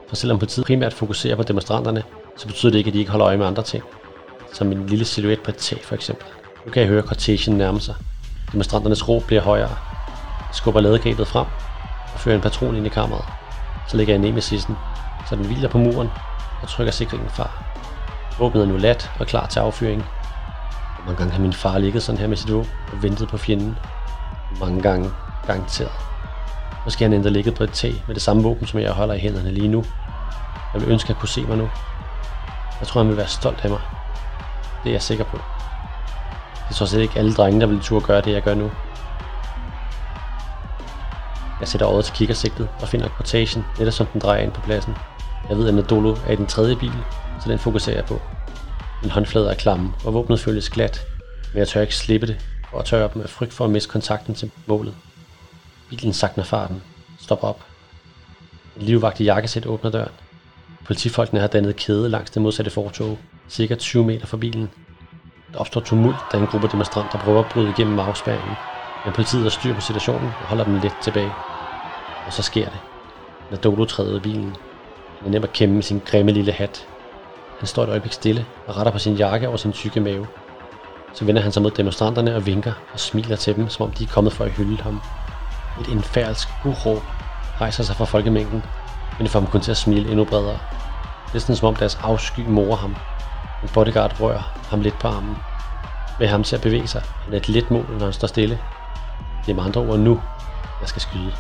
[0.09, 2.03] For selvom politiet primært fokuserer på demonstranterne,
[2.37, 3.85] så betyder det ikke, at de ikke holder øje med andre ting.
[4.53, 6.26] Som en lille silhuet på et tag for eksempel.
[6.66, 7.95] Nu kan jeg høre cortegen nærme sig.
[8.53, 9.76] Demonstranternes råb bliver højere.
[10.39, 11.47] Jeg skubber ladegabet frem
[12.14, 13.24] og fører en patron ind i kammeret.
[13.89, 14.76] Så lægger jeg ned med sissen,
[15.28, 16.09] så den hviler på muren
[16.62, 17.51] og trykker sikringen fra.
[18.39, 20.03] Våbnet er nu lat og klar til affyring.
[20.03, 23.37] Hvor mange gange har min far ligget sådan her med sit våben og ventet på
[23.37, 23.78] fjenden?
[24.61, 25.11] Mange gange,
[25.47, 26.03] garanteret.
[26.85, 29.18] Måske han endda ligget på et tag med det samme våben, som jeg holder i
[29.18, 29.85] hænderne lige nu.
[30.72, 31.68] Jeg vil ønske, at han kunne se mig nu.
[32.80, 33.80] Jeg tror, han vil være stolt af mig.
[34.85, 35.37] Det er jeg sikker på.
[35.37, 38.70] Det er trods ikke alle drenge, der vil turde gøre det, jeg gør nu.
[41.61, 44.95] Jeg sætter øjet til kikkersigtet og finder kortagen, netop som den drejer ind på pladsen.
[45.49, 46.93] Jeg ved, at Nadolo er i den tredje bil,
[47.45, 48.20] så den fokuserer jeg på.
[49.03, 51.01] Min håndflade er klamme, og våbnet føles glat,
[51.53, 52.37] men jeg tør ikke slippe det,
[52.72, 54.95] og tør op med frygt for at miste kontakten til målet.
[55.91, 56.82] Bilen sakner farten.
[57.18, 57.64] Stop op.
[58.76, 60.12] En livvagt i jakkesæt åbner døren.
[60.85, 63.18] Politifolkene har dannet kæde langs det modsatte fortog,
[63.49, 64.70] cirka 20 meter fra bilen.
[65.53, 68.57] Der opstår tumult, da en gruppe demonstranter prøver at bryde igennem afspærringen,
[69.05, 71.32] men politiet har styr på situationen og holder dem lidt tilbage.
[72.26, 72.78] Og så sker det.
[73.51, 74.57] Når træder ud af bilen.
[75.18, 76.87] Han er nem at kæmme med sin grimme lille hat.
[77.59, 80.26] Han står et øjeblik stille og retter på sin jakke over sin tykke mave.
[81.14, 84.05] Så vender han sig mod demonstranterne og vinker og smiler til dem, som om de
[84.05, 85.01] er kommet for at hylde ham.
[85.81, 87.03] Et indfærdsk uråb
[87.61, 88.62] rejser sig fra folkemængden,
[89.18, 90.59] men det får dem kun til at smile endnu bredere.
[91.33, 92.97] Næsten som om deres afsky morer ham.
[93.62, 95.37] En bodyguard rører ham lidt på armen.
[96.18, 97.03] Med ham til at bevæge sig.
[97.25, 98.59] Han er et let mål, når han står stille.
[99.47, 100.20] Det er med andre ord nu,
[100.81, 101.33] jeg skal skyde.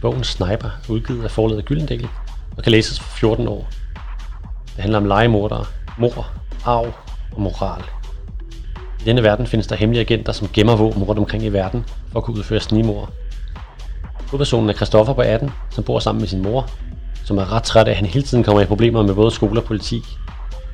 [0.00, 2.08] Bogen Sniper er udgivet af forlaget Gyldendal
[2.56, 3.68] og kan læses for 14 år.
[4.66, 5.64] Det handler om legemordere,
[5.98, 6.26] mor,
[6.64, 6.92] arv
[7.32, 7.82] og moral.
[9.00, 12.18] I denne verden findes der hemmelige agenter, som gemmer våben rundt omkring i verden for
[12.18, 13.08] at kunne udføre snimord.
[14.30, 16.70] Hovedpersonen er Christoffer på 18, som bor sammen med sin mor,
[17.24, 19.60] som er ret træt af, at han hele tiden kommer i problemer med både skole
[19.60, 20.02] og politi.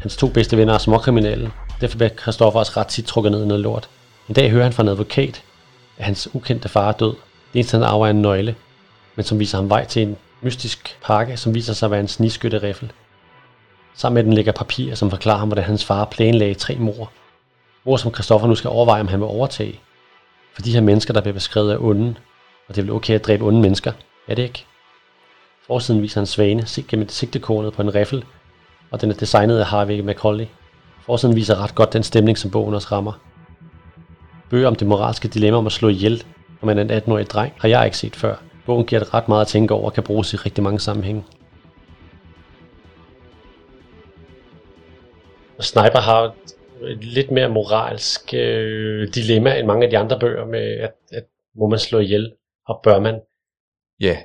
[0.00, 1.50] Hans to bedste venner er småkriminelle,
[1.80, 3.88] derfor bliver Christoffer også ret tit trukket ned i noget lort.
[4.28, 5.42] En dag hører han fra en advokat,
[5.98, 7.14] at hans ukendte far er død.
[7.52, 8.54] Det eneste han arver er en nøgle,
[9.16, 12.08] men som viser ham vej til en mystisk pakke, som viser sig at være en
[12.08, 12.92] sniskytteriffel.
[13.94, 17.10] Sammen med den ligger papirer, som forklarer ham, hvordan hans far planlagde tre mor.
[17.86, 19.80] Hvor som Kristoffer nu skal overveje, om han vil overtage.
[20.54, 22.14] For de her mennesker, der bliver beskrevet af onde,
[22.68, 23.92] og det er vel okay at dræbe onde mennesker,
[24.28, 24.64] er det ikke?
[25.66, 28.24] Forsiden viser en svane set gennem sigtekornet på en riffel,
[28.90, 30.46] og den er designet af Harvey Macaulay.
[31.00, 33.12] Forsiden viser ret godt den stemning, som bogen også rammer.
[34.50, 36.24] Bøger om det moralske dilemma om at slå ihjel,
[36.62, 38.36] når man er en 18-årig dreng, har jeg ikke set før.
[38.66, 41.24] Bogen giver det ret meget at tænke over og kan bruges i rigtig mange sammenhænge.
[45.58, 46.34] Og Sniper har
[46.82, 51.24] et lidt mere moralsk øh, dilemma end mange af de andre bøger med, at, at
[51.56, 52.32] må man slå ihjel,
[52.66, 53.20] og bør man?
[54.00, 54.16] Ja,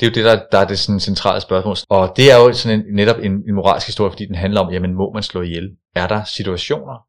[0.00, 1.76] det er jo det, der, der er det sådan centrale spørgsmål.
[1.88, 4.72] Og det er jo sådan en, netop en, en moralsk historie, fordi den handler om,
[4.72, 5.76] jamen må man slå ihjel?
[5.94, 7.06] Er der situationer,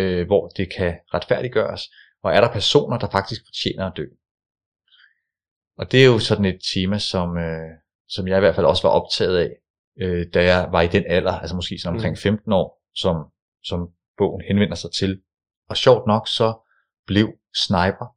[0.00, 1.82] øh, hvor det kan retfærdiggøres?
[2.22, 4.04] Og er der personer, der faktisk fortjener at dø?
[5.78, 7.70] Og det er jo sådan et tema, som, øh,
[8.08, 9.50] som jeg i hvert fald også var optaget af,
[10.00, 12.52] øh, da jeg var i den alder, altså måske sådan omkring 15 mm.
[12.52, 13.16] år, som,
[13.64, 13.88] som
[14.18, 15.20] bogen henvender sig til.
[15.68, 16.54] Og sjovt nok så
[17.06, 17.32] blev
[17.66, 18.16] Sniper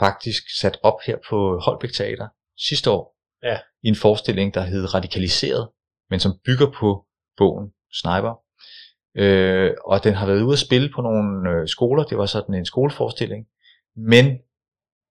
[0.00, 2.28] faktisk sat op her på Holbæk Teater
[2.68, 3.58] sidste år, ja.
[3.82, 5.68] i en forestilling, der hed Radikaliseret,
[6.10, 8.34] men som bygger på bogen Sniper.
[9.14, 12.54] Øh, og den har været ude at spille på nogle øh, skoler, det var sådan
[12.54, 13.46] en skoleforestilling,
[13.96, 14.38] men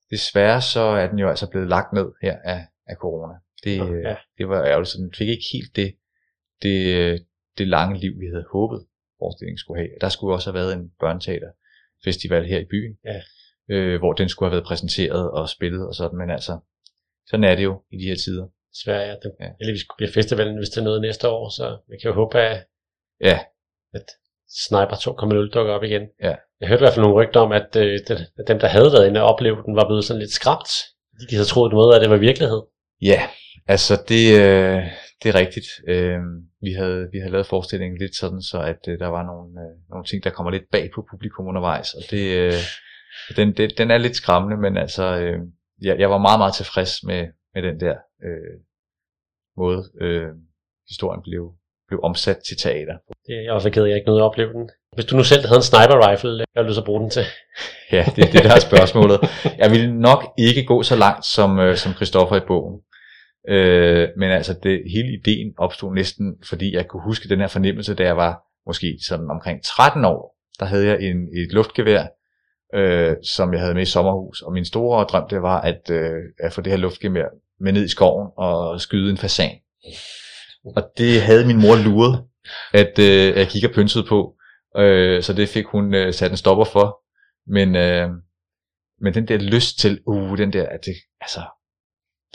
[0.10, 3.34] desværre så er den jo altså blevet lagt ned her af, af corona.
[3.64, 4.16] Det, ja.
[4.38, 5.96] det var ærgerligt, så den fik ikke helt det,
[6.62, 7.26] det,
[7.58, 8.86] det lange liv, vi havde håbet,
[9.22, 9.92] forestillingen skulle have.
[10.02, 13.18] Der skulle også have været en børneteaterfestival her i byen, ja.
[13.74, 16.54] øh, hvor den skulle have været præsenteret og spillet og sådan, men altså,
[17.30, 18.48] sådan er det jo i de her tider.
[18.84, 19.16] Sverige, ja.
[19.24, 19.50] Det, ja.
[19.60, 22.68] Heldigvis bliver festivalen, hvis det er noget næste år, så vi kan jo håbe, at,
[23.30, 23.40] ja.
[23.94, 24.06] at
[24.50, 26.02] Sniper 2.0 dukker op igen.
[26.24, 26.36] Ja.
[26.60, 28.00] Jeg hørte i hvert fald nogle rygter om, at, øh,
[28.40, 30.72] at dem, der havde været inde og oplevet den, var blevet sådan lidt skræmt.
[31.30, 32.62] De havde troet noget af, at det var virkelighed.
[33.02, 33.22] Ja,
[33.68, 34.84] altså det, øh,
[35.24, 35.68] det er rigtigt.
[35.88, 36.20] Øh,
[36.62, 39.90] vi, havde, vi havde lavet forestillingen lidt sådan, så at øh, der var nogle, øh,
[39.90, 41.94] nogle ting, der kommer lidt bag på publikum undervejs.
[41.94, 42.54] Og det, øh,
[43.38, 45.40] den, det, den er lidt skræmmende, men altså, øh,
[45.82, 47.96] jeg, jeg var meget, meget tilfreds med, med den der
[48.26, 48.56] øh,
[49.58, 50.30] måde, øh,
[50.90, 51.54] historien blev,
[51.88, 52.98] blev omsat til teater.
[53.28, 54.70] Det, jeg var så ked, at jeg ikke nåede at opleve den.
[54.96, 57.26] Hvis du nu selv havde en sniper rifle, hvad ville du så bruge den til?
[57.92, 59.20] ja, det er det, der er spørgsmålet.
[59.58, 62.82] Jeg ville nok ikke gå så langt som, øh, som Christoffer i bogen.
[63.50, 67.94] Øh, men altså, det, hele ideen opstod næsten, fordi jeg kunne huske den her fornemmelse,
[67.94, 70.38] da jeg var måske sådan omkring 13 år.
[70.60, 72.06] Der havde jeg en, et luftgevær,
[72.76, 74.42] øh, som jeg havde med i sommerhus.
[74.42, 77.26] Og min store drøm, det var at, øh, at få det her luftgevær
[77.60, 79.52] med ned i skoven og skyde en fasan.
[80.76, 82.24] Og det havde min mor luret,
[82.74, 84.36] at øh, jeg kigger pynset på.
[84.78, 87.02] Øh, så det fik hun øh, sat en stopper for.
[87.48, 88.10] Men, øh,
[89.02, 91.42] men den der lyst til, uh, den der, at det, altså,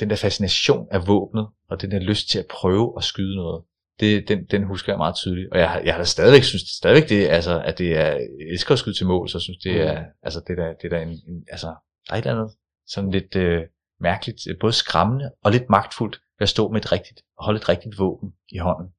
[0.00, 3.64] den der fascination af våbnet, og den der lyst til at prøve at skyde noget,
[4.00, 5.52] det, den, den husker jeg meget tydeligt.
[5.52, 8.78] Og jeg, jeg har stadigvæk synes stadigvæk det, altså, at det er, jeg elsker at
[8.78, 9.80] skyde til mål, så synes, det mm.
[9.80, 11.66] er, altså, det der, det der en, en, altså,
[12.06, 13.62] der er et eller andet sådan lidt øh,
[14.00, 17.68] mærkeligt, både skræmmende og lidt magtfuldt ved at stå med et rigtigt, og holde et
[17.68, 18.92] rigtigt våben i hånden.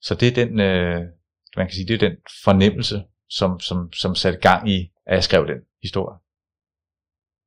[0.00, 1.02] Så det er den, øh,
[1.56, 5.24] man kan sige, det er den fornemmelse, som, som, som satte gang i, at jeg
[5.24, 6.18] skrev den historie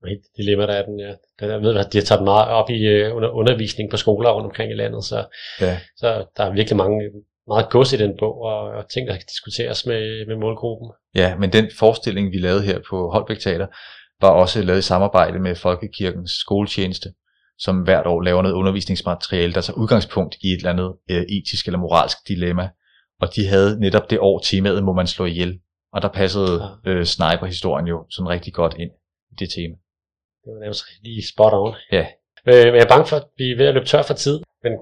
[0.07, 1.13] et dilemma, der er den, ja.
[1.41, 4.71] Jeg ved, at de har taget meget op i under undervisning på skoler rundt omkring
[4.71, 5.25] i landet, så,
[5.61, 5.79] ja.
[5.97, 7.11] så der er virkelig mange,
[7.47, 10.91] meget gods i den bog, og, og ting, der kan diskuteres med, med målgruppen.
[11.15, 13.67] Ja, men den forestilling, vi lavede her på Holbæk Teater,
[14.21, 17.09] var også lavet i samarbejde med Folkekirkens skoletjeneste,
[17.57, 21.65] som hvert år laver noget undervisningsmateriale, der tager udgangspunkt i et eller andet øh, etisk
[21.65, 22.69] eller moralsk dilemma.
[23.21, 25.59] Og de havde netop det år temaet, må man slå ihjel.
[25.93, 26.91] Og der passede ja.
[26.91, 28.91] øh, sniper-historien jo sådan rigtig godt ind
[29.31, 29.75] i det tema.
[30.41, 31.75] Det var nærmest lige spot on.
[31.91, 32.05] Ja.
[32.49, 34.39] Øh, men jeg er bange for, at vi er ved at løbe tør for tid.
[34.63, 34.73] Men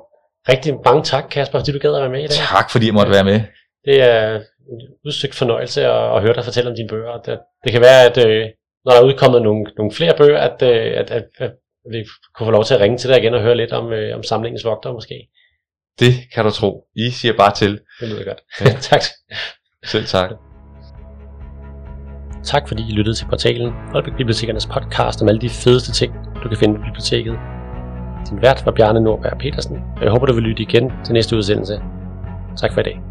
[0.49, 2.37] rigtig mange tak, Kasper, fordi du gad at være med i dag.
[2.55, 3.39] Tak, fordi jeg måtte være med.
[3.85, 4.35] Det er
[4.71, 7.17] en udsøgt fornøjelse at, at høre dig fortælle om dine bøger.
[7.25, 8.45] Det, det kan være, at øh,
[8.85, 11.51] når der er udkommet nogle, nogle flere bøger, at, øh, at, at, at
[11.91, 14.15] vi kunne få lov til at ringe til dig igen og høre lidt om, øh,
[14.15, 15.27] om samlingens vogter måske.
[15.99, 16.87] Det kan du tro.
[16.95, 17.81] I siger bare til.
[17.99, 18.41] Det lyder godt.
[18.61, 18.65] Ja.
[18.89, 19.01] tak.
[19.85, 20.46] Selv tak.
[22.47, 26.49] Tak fordi I lyttede til portalen Holbæk Bibliotekernes podcast om alle de fedeste ting, du
[26.49, 27.39] kan finde på biblioteket.
[28.29, 31.37] Din vært var Bjarne Nordberg Petersen, og jeg håber, du vil lytte igen til næste
[31.37, 31.81] udsendelse.
[32.57, 33.01] Tak for i dag.